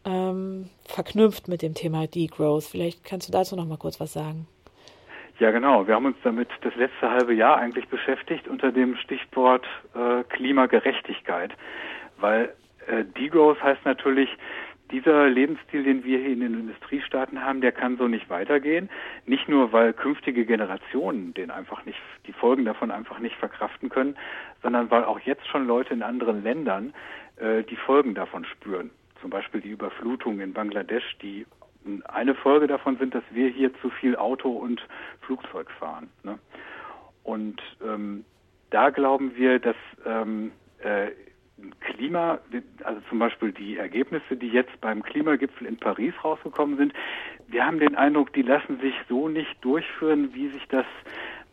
ähm, 0.04 0.70
verknüpft 0.84 1.48
mit 1.48 1.62
dem 1.62 1.74
Thema 1.74 2.06
Degrowth. 2.06 2.66
Vielleicht 2.66 3.06
kannst 3.06 3.30
du 3.30 3.32
dazu 3.32 3.56
noch 3.56 3.66
mal 3.66 3.78
kurz 3.78 4.02
was 4.02 4.12
sagen. 4.12 4.46
Ja, 5.40 5.52
genau. 5.52 5.88
Wir 5.88 5.96
haben 5.96 6.06
uns 6.06 6.18
damit 6.22 6.50
das 6.64 6.76
letzte 6.76 7.10
halbe 7.10 7.34
Jahr 7.34 7.58
eigentlich 7.58 7.88
beschäftigt 7.88 8.50
unter 8.50 8.74
dem 8.74 8.98
Stichwort 8.98 9.66
äh, 9.96 10.24
Klimagerechtigkeit, 10.26 11.52
weil 12.20 12.54
äh, 12.88 13.06
Degrowth 13.06 13.62
heißt 13.62 13.86
natürlich, 13.86 14.30
dieser 14.92 15.30
Lebensstil, 15.30 15.84
den 15.84 16.04
wir 16.04 16.20
hier 16.20 16.34
in 16.34 16.42
den 16.42 16.60
Industriestaaten 16.60 17.44
haben, 17.44 17.62
der 17.62 17.72
kann 17.72 17.98
so 17.98 18.08
nicht 18.08 18.30
weitergehen. 18.30 18.90
Nicht 19.26 19.48
nur, 19.48 19.72
weil 19.72 19.94
künftige 19.94 20.46
Generationen 20.46 21.34
den 21.34 21.50
einfach 21.50 21.86
nicht, 21.86 22.00
die 22.28 22.34
Folgen 22.34 22.66
davon 22.66 22.92
einfach 22.92 23.20
nicht 23.20 23.36
verkraften 23.38 23.90
können, 23.90 24.18
sondern 24.62 24.92
weil 24.92 25.06
auch 25.06 25.20
jetzt 25.20 25.48
schon 25.48 25.66
Leute 25.66 25.94
in 25.94 26.04
anderen 26.04 26.44
Ländern 26.44 26.94
äh, 27.38 27.64
die 27.64 27.78
Folgen 27.78 28.14
davon 28.14 28.46
spüren. 28.46 28.92
Zum 29.22 29.30
Beispiel 29.30 29.62
die 29.62 29.70
Überflutung 29.70 30.40
in 30.40 30.54
Bangladesch, 30.54 31.18
die 31.22 31.46
eine 32.06 32.36
Folge 32.36 32.68
davon 32.68 32.98
sind, 32.98 33.16
dass 33.16 33.24
wir 33.32 33.50
hier 33.50 33.74
zu 33.82 33.90
viel 33.90 34.16
Auto 34.16 34.50
und 34.52 34.86
Flugzeug 35.22 35.70
fahren. 35.72 36.10
Ne? 36.24 36.38
Und 37.24 37.62
ähm, 37.84 38.26
da 38.70 38.90
glauben 38.90 39.36
wir, 39.36 39.60
dass 39.60 39.76
ähm, 40.06 40.52
äh, 40.80 41.08
Klima, 41.80 42.40
also 42.84 43.02
zum 43.10 43.20
Beispiel 43.20 43.52
die 43.52 43.78
Ergebnisse, 43.78 44.36
die 44.36 44.48
jetzt 44.48 44.80
beim 44.82 45.04
Klimagipfel 45.04 45.68
in 45.68 45.78
Paris 45.78 46.14
rausgekommen 46.24 46.78
sind, 46.78 46.94
wir 47.48 47.66
haben 47.66 47.80
den 47.80 47.96
Eindruck, 47.96 48.34
die 48.34 48.42
lassen 48.42 48.80
sich 48.80 48.94
so 49.10 49.28
nicht 49.28 49.56
durchführen, 49.62 50.34
wie 50.34 50.50
sich 50.50 50.66
das 50.70 50.86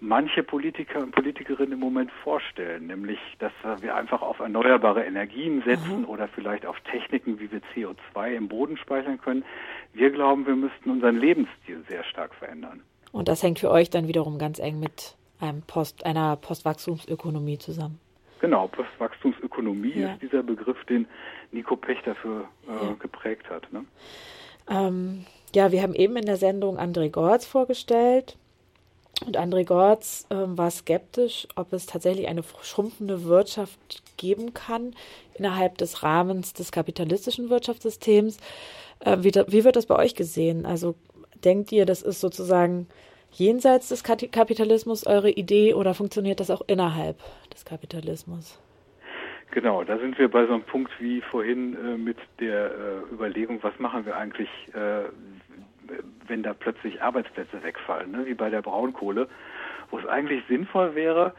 manche 0.01 0.43
Politiker 0.43 1.01
und 1.01 1.13
Politikerinnen 1.13 1.73
im 1.73 1.81
Moment 1.81 2.11
vorstellen, 2.23 2.87
nämlich 2.87 3.19
dass 3.39 3.53
wir 3.81 3.97
einfach 3.97 4.23
auf 4.23 4.39
erneuerbare 4.39 5.05
Energien 5.05 5.63
setzen 5.63 6.03
mhm. 6.03 6.09
oder 6.09 6.29
vielleicht 6.29 6.67
auf 6.67 6.79
Techniken, 6.91 7.41
wie 7.41 7.51
wir 7.51 7.61
CO2 7.75 8.35
im 8.35 8.49
Boden 8.49 8.77
speichern 8.77 9.21
können. 9.21 9.45
Wir 9.93 10.11
glauben, 10.11 10.47
wir 10.47 10.57
müssten 10.57 10.91
unseren 10.91 11.17
Lebensstil 11.17 11.83
sehr 11.89 12.05
stark 12.05 12.35
verändern. 12.35 12.83
Und 13.11 13.29
das 13.29 13.43
hängt 13.43 13.59
für 13.59 13.71
euch 13.71 13.91
dann 13.91 14.07
wiederum 14.07 14.39
ganz 14.39 14.59
eng 14.59 14.79
mit 14.79 15.17
einem 15.41 15.63
Post, 15.63 16.05
einer 16.05 16.37
Postwachstumsökonomie 16.37 17.59
zusammen. 17.59 17.99
Genau, 18.41 18.69
Postwachstumsökonomie 18.69 19.99
Ja. 20.01 20.13
ist 20.13 20.23
dieser 20.23 20.43
Begriff, 20.43 20.83
den 20.85 21.07
Nico 21.53 21.77
Pech 21.77 21.99
dafür 22.05 22.49
äh, 22.69 22.95
geprägt 22.99 23.49
hat. 23.51 23.73
Ne? 23.73 23.85
Ähm, 24.71 25.25
ja, 25.55 25.73
wir 25.73 25.83
haben 25.83 25.95
eben 25.95 26.17
in 26.17 26.27
der 26.27 26.37
Sendung 26.37 26.79
André 26.79 27.11
Gorz 27.11 27.47
vorgestellt. 27.47 28.37
Und 29.27 29.37
André 29.37 29.65
Gorz 29.65 30.27
ähm, 30.31 30.57
war 30.57 30.71
skeptisch, 30.71 31.49
ob 31.57 31.73
es 31.73 31.87
tatsächlich 31.87 32.29
eine 32.29 32.45
schrumpfende 32.63 33.25
Wirtschaft 33.25 34.03
geben 34.17 34.55
kann 34.55 34.95
innerhalb 35.35 35.79
des 35.79 36.03
Rahmens 36.05 36.53
des 36.53 36.71
kapitalistischen 36.71 37.51
Wirtschaftssystems. 37.51 38.39
Äh, 39.01 39.19
wie, 39.21 39.33
da, 39.33 39.45
wie 39.49 39.65
wird 39.65 39.75
das 39.75 39.87
bei 39.87 39.97
euch 39.97 40.15
gesehen? 40.15 40.67
Also 40.67 40.95
denkt 41.45 41.73
ihr, 41.73 41.85
das 41.87 42.03
ist 42.03 42.21
sozusagen 42.21 42.87
jenseits 43.39 43.89
des 43.89 44.03
Kapitalismus 44.05 45.07
eure 45.07 45.31
Idee 45.31 45.75
oder 45.75 45.95
funktioniert 45.95 46.41
das 46.41 46.51
auch 46.51 46.63
innerhalb 46.67 47.19
des 47.53 47.65
Kapitalismus? 47.65 48.61
Genau, 49.51 49.83
da 49.83 49.99
sind 49.99 50.19
wir 50.19 50.29
bei 50.29 50.47
so 50.47 50.55
einem 50.55 50.63
Punkt 50.63 50.93
wie 51.01 51.23
vorhin 51.23 51.75
äh, 51.75 51.97
mit 51.97 52.19
der 52.39 52.67
äh, 52.67 53.15
Überlegung, 53.15 53.63
was 53.63 53.79
machen 53.79 54.05
wir 54.05 54.17
eigentlich, 54.17 54.51
äh, 54.75 55.05
wenn 56.27 56.43
da 56.43 56.53
plötzlich 56.53 57.01
Arbeitsplätze 57.03 57.63
wegfallen, 57.63 58.11
ne? 58.11 58.27
wie 58.27 58.35
bei 58.35 58.51
der 58.51 58.61
Braunkohle, 58.61 59.27
wo 59.91 59.99
es 59.99 60.07
eigentlich 60.07 60.43
sinnvoll 60.49 60.95
wäre, 60.95 61.33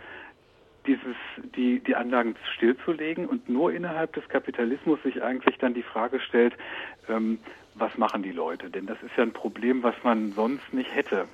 dieses, 0.88 1.16
die, 1.56 1.82
die 1.82 1.96
Anlagen 1.96 2.36
stillzulegen 2.56 3.28
und 3.28 3.48
nur 3.48 3.72
innerhalb 3.72 4.14
des 4.14 4.28
Kapitalismus 4.28 5.02
sich 5.04 5.22
eigentlich 5.22 5.58
dann 5.60 5.76
die 5.76 5.84
Frage 5.84 6.20
stellt, 6.20 6.56
ähm, 7.08 7.38
was 7.80 7.98
machen 7.98 8.24
die 8.24 8.32
Leute? 8.32 8.70
Denn 8.70 8.86
das 8.86 9.02
ist 9.04 9.12
ja 9.18 9.24
ein 9.24 9.34
Problem, 9.34 9.84
was 9.84 9.96
man 10.04 10.32
sonst 10.32 10.74
nicht 10.74 10.94
hätte. 10.94 11.26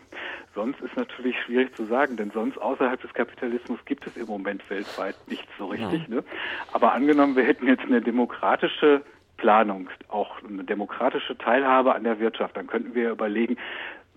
Sonst 0.54 0.80
ist 0.82 0.96
natürlich 0.96 1.36
schwierig 1.42 1.76
zu 1.76 1.86
sagen, 1.86 2.16
denn 2.16 2.32
sonst 2.32 2.58
außerhalb 2.58 3.02
des 3.02 3.14
Kapitalismus 3.14 3.80
gibt 3.86 4.08
es 4.08 4.16
im 4.16 4.28
Moment 4.28 4.68
weltweit 4.70 5.16
nichts 5.28 5.52
so 5.58 5.68
richtig. 5.68 6.08
Ne? 6.08 6.24
Aber 6.72 6.94
angenommen, 6.94 7.36
wir 7.36 7.44
hätten 7.44 7.68
jetzt 7.68 7.84
eine 7.84 8.02
demokratische 8.02 9.02
Planung, 9.38 9.90
auch 10.08 10.42
eine 10.48 10.64
demokratische 10.64 11.38
Teilhabe 11.38 11.94
an 11.94 12.04
der 12.04 12.20
Wirtschaft, 12.20 12.56
dann 12.56 12.68
könnten 12.68 12.96
wir 12.96 13.12
überlegen, 13.12 13.58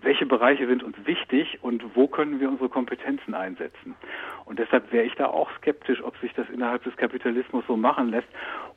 welche 0.01 0.27
Bereiche 0.27 0.67
sind 0.67 0.83
uns 0.83 0.97
wichtig 1.05 1.59
und 1.63 1.97
wo 1.97 2.07
können 2.07 2.39
wir 2.41 2.49
unsere 2.49 2.69
Kompetenzen 2.69 3.35
einsetzen. 3.35 3.97
Und 4.45 4.59
deshalb 4.59 4.93
wäre 4.93 5.05
ich 5.05 5.15
da 5.15 5.27
auch 5.27 5.51
skeptisch, 5.57 6.03
ob 6.03 6.17
sich 6.19 6.33
das 6.35 6.49
innerhalb 6.51 6.85
des 6.85 6.97
Kapitalismus 6.97 7.65
so 7.67 7.77
machen 7.77 8.11
lässt 8.11 8.29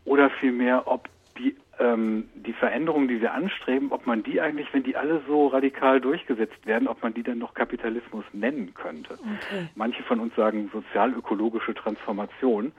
oder 0.03 0.29
vielmehr, 0.29 0.87
ob 0.87 1.07
die, 1.37 1.55
ähm, 1.81 2.29
die 2.35 2.53
Veränderungen, 2.53 3.07
die 3.07 3.19
wir 3.21 3.33
anstreben, 3.33 3.91
ob 3.91 4.05
man 4.05 4.23
die 4.23 4.39
eigentlich, 4.39 4.67
wenn 4.73 4.83
die 4.83 4.95
alle 4.95 5.21
so 5.27 5.47
radikal 5.47 5.99
durchgesetzt 5.99 6.65
werden, 6.65 6.87
ob 6.87 7.01
man 7.01 7.13
die 7.13 7.23
dann 7.23 7.39
noch 7.39 7.53
Kapitalismus 7.53 8.23
nennen 8.33 8.73
könnte. 8.73 9.15
Okay. 9.15 9.69
Manche 9.75 10.03
von 10.03 10.19
uns 10.19 10.35
sagen 10.35 10.69
sozial-ökologische 10.71 11.73
Transformation, 11.73 12.71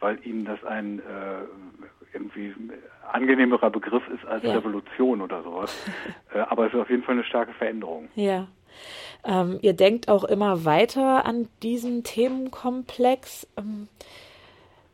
weil 0.00 0.18
ihnen 0.24 0.44
das 0.44 0.62
ein 0.64 1.00
äh, 1.00 2.12
irgendwie 2.12 2.54
angenehmerer 3.12 3.70
Begriff 3.70 4.06
ist 4.08 4.24
als 4.26 4.44
Ja. 4.44 4.54
Revolution 4.54 5.20
oder 5.20 5.42
sowas. 5.42 5.76
äh, 6.34 6.38
aber 6.38 6.66
es 6.66 6.72
ist 6.72 6.80
auf 6.80 6.90
jeden 6.90 7.02
Fall 7.02 7.14
eine 7.14 7.24
starke 7.24 7.52
Veränderung. 7.52 8.08
Ja. 8.14 8.48
Ähm, 9.24 9.58
ihr 9.62 9.72
denkt 9.72 10.08
auch 10.08 10.24
immer 10.24 10.64
weiter 10.64 11.24
an 11.26 11.48
diesen 11.62 12.04
Themenkomplex. 12.04 13.48
Ähm, 13.56 13.88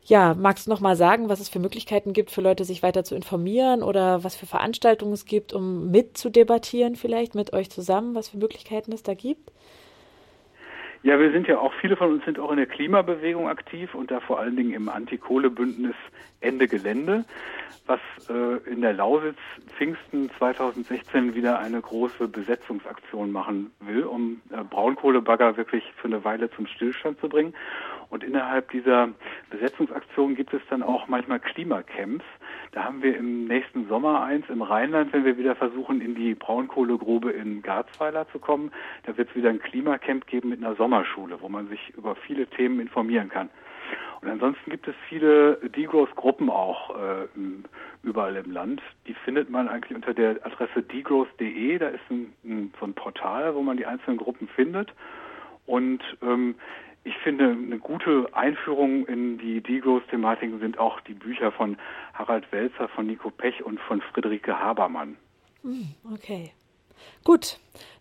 ja, 0.04 0.34
magst 0.34 0.66
du 0.66 0.70
noch 0.70 0.80
mal 0.80 0.96
sagen, 0.96 1.28
was 1.28 1.40
es 1.40 1.48
für 1.48 1.60
Möglichkeiten 1.60 2.12
gibt, 2.12 2.30
für 2.30 2.40
Leute, 2.40 2.64
sich 2.64 2.82
weiter 2.82 3.04
zu 3.04 3.14
informieren 3.14 3.82
oder 3.82 4.24
was 4.24 4.34
für 4.34 4.46
Veranstaltungen 4.46 5.12
es 5.12 5.26
gibt, 5.26 5.52
um 5.52 5.90
mitzudebattieren 5.90 6.96
vielleicht 6.96 7.34
mit 7.34 7.52
euch 7.52 7.70
zusammen, 7.70 8.14
was 8.14 8.30
für 8.30 8.38
Möglichkeiten 8.38 8.92
es 8.92 9.02
da 9.02 9.14
gibt? 9.14 9.52
Ja, 11.04 11.18
wir 11.18 11.32
sind 11.32 11.48
ja 11.48 11.58
auch, 11.58 11.72
viele 11.80 11.96
von 11.96 12.12
uns 12.12 12.24
sind 12.24 12.38
auch 12.38 12.52
in 12.52 12.58
der 12.58 12.66
Klimabewegung 12.66 13.48
aktiv 13.48 13.92
und 13.94 14.12
da 14.12 14.20
vor 14.20 14.38
allen 14.38 14.54
Dingen 14.54 14.72
im 14.72 14.88
Anti-Kohle-Bündnis 14.88 15.96
Ende 16.40 16.68
Gelände, 16.68 17.24
was 17.86 18.00
äh, 18.28 18.70
in 18.70 18.82
der 18.82 18.92
Lausitz 18.92 19.38
Pfingsten 19.76 20.30
2016 20.38 21.34
wieder 21.34 21.58
eine 21.58 21.80
große 21.80 22.28
Besetzungsaktion 22.28 23.32
machen 23.32 23.72
will, 23.80 24.04
um 24.04 24.40
äh, 24.50 24.62
Braunkohlebagger 24.62 25.56
wirklich 25.56 25.82
für 25.96 26.06
eine 26.06 26.24
Weile 26.24 26.48
zum 26.50 26.68
Stillstand 26.68 27.18
zu 27.20 27.28
bringen. 27.28 27.52
Und 28.12 28.22
innerhalb 28.22 28.70
dieser 28.72 29.08
Besetzungsaktion 29.48 30.34
gibt 30.34 30.52
es 30.52 30.60
dann 30.68 30.82
auch 30.82 31.08
manchmal 31.08 31.40
Klimacamps. 31.40 32.26
Da 32.72 32.84
haben 32.84 33.02
wir 33.02 33.16
im 33.16 33.46
nächsten 33.46 33.88
Sommer 33.88 34.22
eins 34.22 34.44
im 34.50 34.60
Rheinland, 34.60 35.14
wenn 35.14 35.24
wir 35.24 35.38
wieder 35.38 35.56
versuchen, 35.56 36.02
in 36.02 36.14
die 36.14 36.34
Braunkohlegrube 36.34 37.30
in 37.30 37.62
Garzweiler 37.62 38.28
zu 38.28 38.38
kommen. 38.38 38.70
Da 39.04 39.16
wird 39.16 39.30
es 39.30 39.34
wieder 39.34 39.48
ein 39.48 39.60
Klimacamp 39.60 40.26
geben 40.26 40.50
mit 40.50 40.62
einer 40.62 40.74
Sommerschule, 40.74 41.40
wo 41.40 41.48
man 41.48 41.68
sich 41.68 41.94
über 41.96 42.14
viele 42.14 42.46
Themen 42.48 42.80
informieren 42.80 43.30
kann. 43.30 43.48
Und 44.20 44.28
ansonsten 44.28 44.70
gibt 44.70 44.86
es 44.86 44.94
viele 45.08 45.56
Degrowth-Gruppen 45.74 46.50
auch 46.50 46.90
äh, 46.90 47.28
überall 48.02 48.36
im 48.36 48.52
Land. 48.52 48.82
Die 49.06 49.14
findet 49.14 49.48
man 49.48 49.68
eigentlich 49.68 49.96
unter 49.96 50.12
der 50.12 50.44
Adresse 50.44 50.82
degrowth.de. 50.82 51.78
Da 51.78 51.88
ist 51.88 52.10
ein, 52.10 52.34
ein, 52.44 52.74
so 52.78 52.84
ein 52.84 52.92
Portal, 52.92 53.54
wo 53.54 53.62
man 53.62 53.78
die 53.78 53.86
einzelnen 53.86 54.18
Gruppen 54.18 54.48
findet. 54.48 54.92
Und 55.64 56.02
ähm, 56.22 56.56
ich 57.04 57.16
finde, 57.18 57.50
eine 57.50 57.78
gute 57.78 58.28
Einführung 58.32 59.06
in 59.06 59.38
die 59.38 59.60
Degrowth-Thematiken 59.60 60.60
sind 60.60 60.78
auch 60.78 61.00
die 61.00 61.14
Bücher 61.14 61.50
von 61.52 61.76
Harald 62.14 62.50
Welzer, 62.52 62.88
von 62.88 63.06
Nico 63.06 63.30
Pech 63.30 63.64
und 63.64 63.80
von 63.80 64.00
Friederike 64.00 64.58
Habermann. 64.58 65.16
Hm, 65.62 65.94
okay. 66.12 66.52
Gut, 67.24 67.58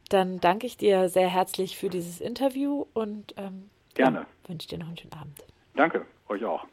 dann 0.09 0.39
danke 0.39 0.67
ich 0.67 0.77
dir 0.77 1.09
sehr 1.09 1.29
herzlich 1.29 1.77
für 1.77 1.89
dieses 1.89 2.21
Interview 2.21 2.85
und 2.93 3.33
ähm, 3.37 3.69
Gerne. 3.95 4.19
ja, 4.19 4.49
wünsche 4.49 4.67
dir 4.67 4.77
noch 4.77 4.87
einen 4.87 4.97
schönen 4.97 5.13
Abend. 5.13 5.45
Danke, 5.75 6.05
euch 6.27 6.43
auch. 6.45 6.65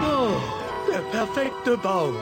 Oh, 0.00 0.40
der 0.90 1.00
perfekte 1.10 1.76
Baum. 1.78 2.16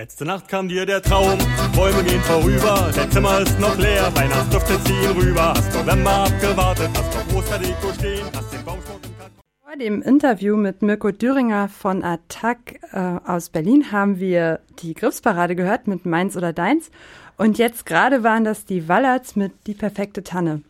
Letzte 0.00 0.24
Nacht 0.24 0.48
kam 0.48 0.66
dir 0.66 0.86
der 0.86 1.02
Traum, 1.02 1.38
Bäume 1.76 2.02
gehen 2.02 2.22
vorüber, 2.22 2.90
dein 2.96 3.10
Zimmer 3.10 3.40
ist 3.40 3.60
noch 3.60 3.76
leer, 3.76 4.10
Weihnachtsdüfte 4.14 4.82
ziehen 4.84 5.10
rüber, 5.10 5.52
hast 5.54 5.74
November 5.74 6.24
abgewartet, 6.24 6.88
hast 6.96 7.16
auf 7.18 7.36
Osterdeko 7.36 7.92
stehen, 7.92 8.24
hast 8.34 8.50
den 8.50 8.64
Baumschmuck 8.64 9.00
im 9.04 9.18
Karton. 9.18 9.42
Vor 9.62 9.76
dem 9.76 10.00
Interview 10.00 10.56
mit 10.56 10.80
Mirko 10.80 11.10
Düringer 11.10 11.68
von 11.68 12.02
Attac 12.02 12.80
äh, 12.92 12.96
aus 12.98 13.50
Berlin 13.50 13.92
haben 13.92 14.18
wir 14.18 14.60
die 14.78 14.94
Griffsparade 14.94 15.54
gehört 15.54 15.86
mit 15.86 16.06
Meins 16.06 16.34
oder 16.34 16.54
Deins. 16.54 16.90
Und 17.36 17.58
jetzt 17.58 17.84
gerade 17.84 18.22
waren 18.22 18.44
das 18.44 18.64
die 18.64 18.88
Wallerts 18.88 19.36
mit 19.36 19.52
Die 19.66 19.74
perfekte 19.74 20.22
Tanne. 20.22 20.62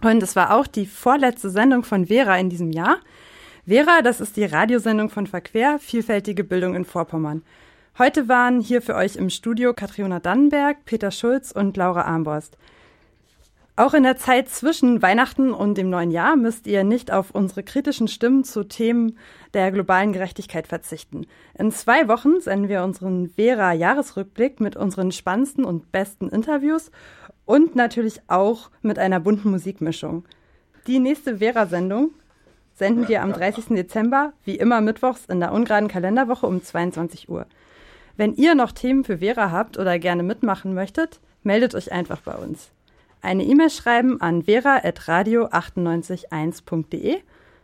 Und 0.00 0.22
es 0.22 0.36
war 0.36 0.56
auch 0.56 0.66
die 0.66 0.86
vorletzte 0.86 1.50
Sendung 1.50 1.82
von 1.82 2.06
Vera 2.06 2.38
in 2.38 2.48
diesem 2.48 2.72
Jahr. 2.72 2.96
Vera, 3.66 4.00
das 4.00 4.22
ist 4.22 4.38
die 4.38 4.44
Radiosendung 4.44 5.10
von 5.10 5.26
Verquer, 5.26 5.78
vielfältige 5.78 6.44
Bildung 6.44 6.74
in 6.74 6.86
Vorpommern. 6.86 7.42
Heute 7.96 8.28
waren 8.28 8.60
hier 8.60 8.82
für 8.82 8.96
euch 8.96 9.14
im 9.14 9.30
Studio 9.30 9.72
Katriona 9.72 10.18
Dannenberg, 10.18 10.84
Peter 10.84 11.12
Schulz 11.12 11.52
und 11.52 11.76
Laura 11.76 12.02
Armborst. 12.02 12.58
Auch 13.76 13.94
in 13.94 14.02
der 14.02 14.16
Zeit 14.16 14.48
zwischen 14.48 15.00
Weihnachten 15.00 15.52
und 15.52 15.78
dem 15.78 15.90
neuen 15.90 16.10
Jahr 16.10 16.34
müsst 16.34 16.66
ihr 16.66 16.82
nicht 16.82 17.12
auf 17.12 17.30
unsere 17.30 17.62
kritischen 17.62 18.08
Stimmen 18.08 18.42
zu 18.42 18.64
Themen 18.64 19.16
der 19.52 19.70
globalen 19.70 20.12
Gerechtigkeit 20.12 20.66
verzichten. 20.66 21.28
In 21.56 21.70
zwei 21.70 22.08
Wochen 22.08 22.40
senden 22.40 22.68
wir 22.68 22.82
unseren 22.82 23.30
Vera-Jahresrückblick 23.36 24.58
mit 24.58 24.74
unseren 24.74 25.12
spannendsten 25.12 25.64
und 25.64 25.92
besten 25.92 26.28
Interviews 26.30 26.90
und 27.44 27.76
natürlich 27.76 28.22
auch 28.26 28.70
mit 28.82 28.98
einer 28.98 29.20
bunten 29.20 29.52
Musikmischung. 29.52 30.24
Die 30.88 30.98
nächste 30.98 31.38
Vera-Sendung 31.38 32.10
senden 32.74 33.06
wir 33.06 33.22
am 33.22 33.32
30. 33.32 33.66
Dezember, 33.66 34.32
wie 34.44 34.56
immer 34.56 34.80
mittwochs 34.80 35.26
in 35.26 35.38
der 35.38 35.52
ungeraden 35.52 35.86
Kalenderwoche 35.86 36.48
um 36.48 36.60
22 36.60 37.28
Uhr. 37.28 37.46
Wenn 38.16 38.34
ihr 38.34 38.54
noch 38.54 38.70
Themen 38.72 39.04
für 39.04 39.18
Vera 39.18 39.50
habt 39.50 39.78
oder 39.78 39.98
gerne 39.98 40.22
mitmachen 40.22 40.74
möchtet, 40.74 41.20
meldet 41.42 41.74
euch 41.74 41.90
einfach 41.90 42.20
bei 42.20 42.34
uns. 42.34 42.70
Eine 43.22 43.44
E-Mail 43.44 43.70
schreiben 43.70 44.20
an 44.20 44.42
vera.radio981.de, 44.42 47.16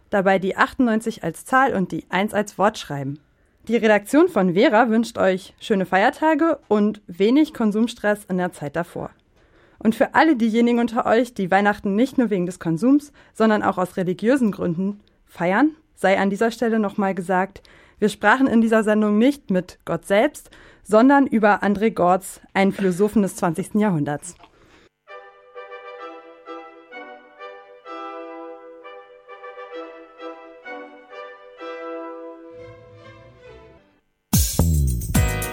dabei 0.08 0.38
die 0.38 0.56
98 0.56 1.22
als 1.22 1.44
Zahl 1.44 1.74
und 1.74 1.92
die 1.92 2.06
1 2.08 2.32
als 2.34 2.58
Wort 2.58 2.78
schreiben. 2.78 3.20
Die 3.68 3.76
Redaktion 3.76 4.28
von 4.28 4.54
Vera 4.54 4.88
wünscht 4.88 5.18
euch 5.18 5.54
schöne 5.60 5.86
Feiertage 5.86 6.58
und 6.66 7.00
wenig 7.06 7.54
Konsumstress 7.54 8.24
in 8.24 8.38
der 8.38 8.52
Zeit 8.52 8.74
davor. 8.74 9.10
Und 9.78 9.94
für 9.94 10.14
alle 10.14 10.34
diejenigen 10.34 10.78
unter 10.78 11.06
euch, 11.06 11.34
die 11.34 11.50
Weihnachten 11.50 11.94
nicht 11.94 12.18
nur 12.18 12.30
wegen 12.30 12.46
des 12.46 12.58
Konsums, 12.58 13.12
sondern 13.34 13.62
auch 13.62 13.78
aus 13.78 13.96
religiösen 13.96 14.50
Gründen 14.50 15.00
feiern, 15.26 15.76
sei 15.94 16.18
an 16.18 16.30
dieser 16.30 16.50
Stelle 16.50 16.78
nochmal 16.78 17.14
gesagt, 17.14 17.62
wir 18.00 18.08
sprachen 18.08 18.46
in 18.46 18.60
dieser 18.60 18.82
Sendung 18.82 19.18
nicht 19.18 19.50
mit 19.50 19.78
Gott 19.84 20.06
selbst, 20.06 20.50
sondern 20.82 21.26
über 21.26 21.62
André 21.62 21.92
Gortz, 21.92 22.40
einen 22.54 22.72
Philosophen 22.72 23.22
des 23.22 23.36
20. 23.36 23.74
Jahrhunderts. 23.74 24.34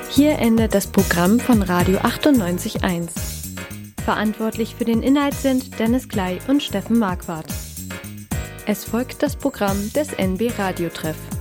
Hier 0.10 0.40
endet 0.40 0.74
das 0.74 0.88
Programm 0.88 1.40
von 1.40 1.62
Radio 1.62 2.00
98.1. 2.00 3.10
Verantwortlich 4.04 4.74
für 4.74 4.86
den 4.86 5.04
Inhalt 5.04 5.36
sind 5.36 5.78
Dennis 5.78 6.10
Klei 6.10 6.40
und 6.48 6.64
Steffen 6.64 6.98
Marquardt. 6.98 7.54
Es 8.66 8.84
folgt 8.84 9.22
das 9.22 9.36
Programm 9.36 9.78
des 9.94 10.14
NB 10.14 10.58
Radiotreff. 10.58 11.37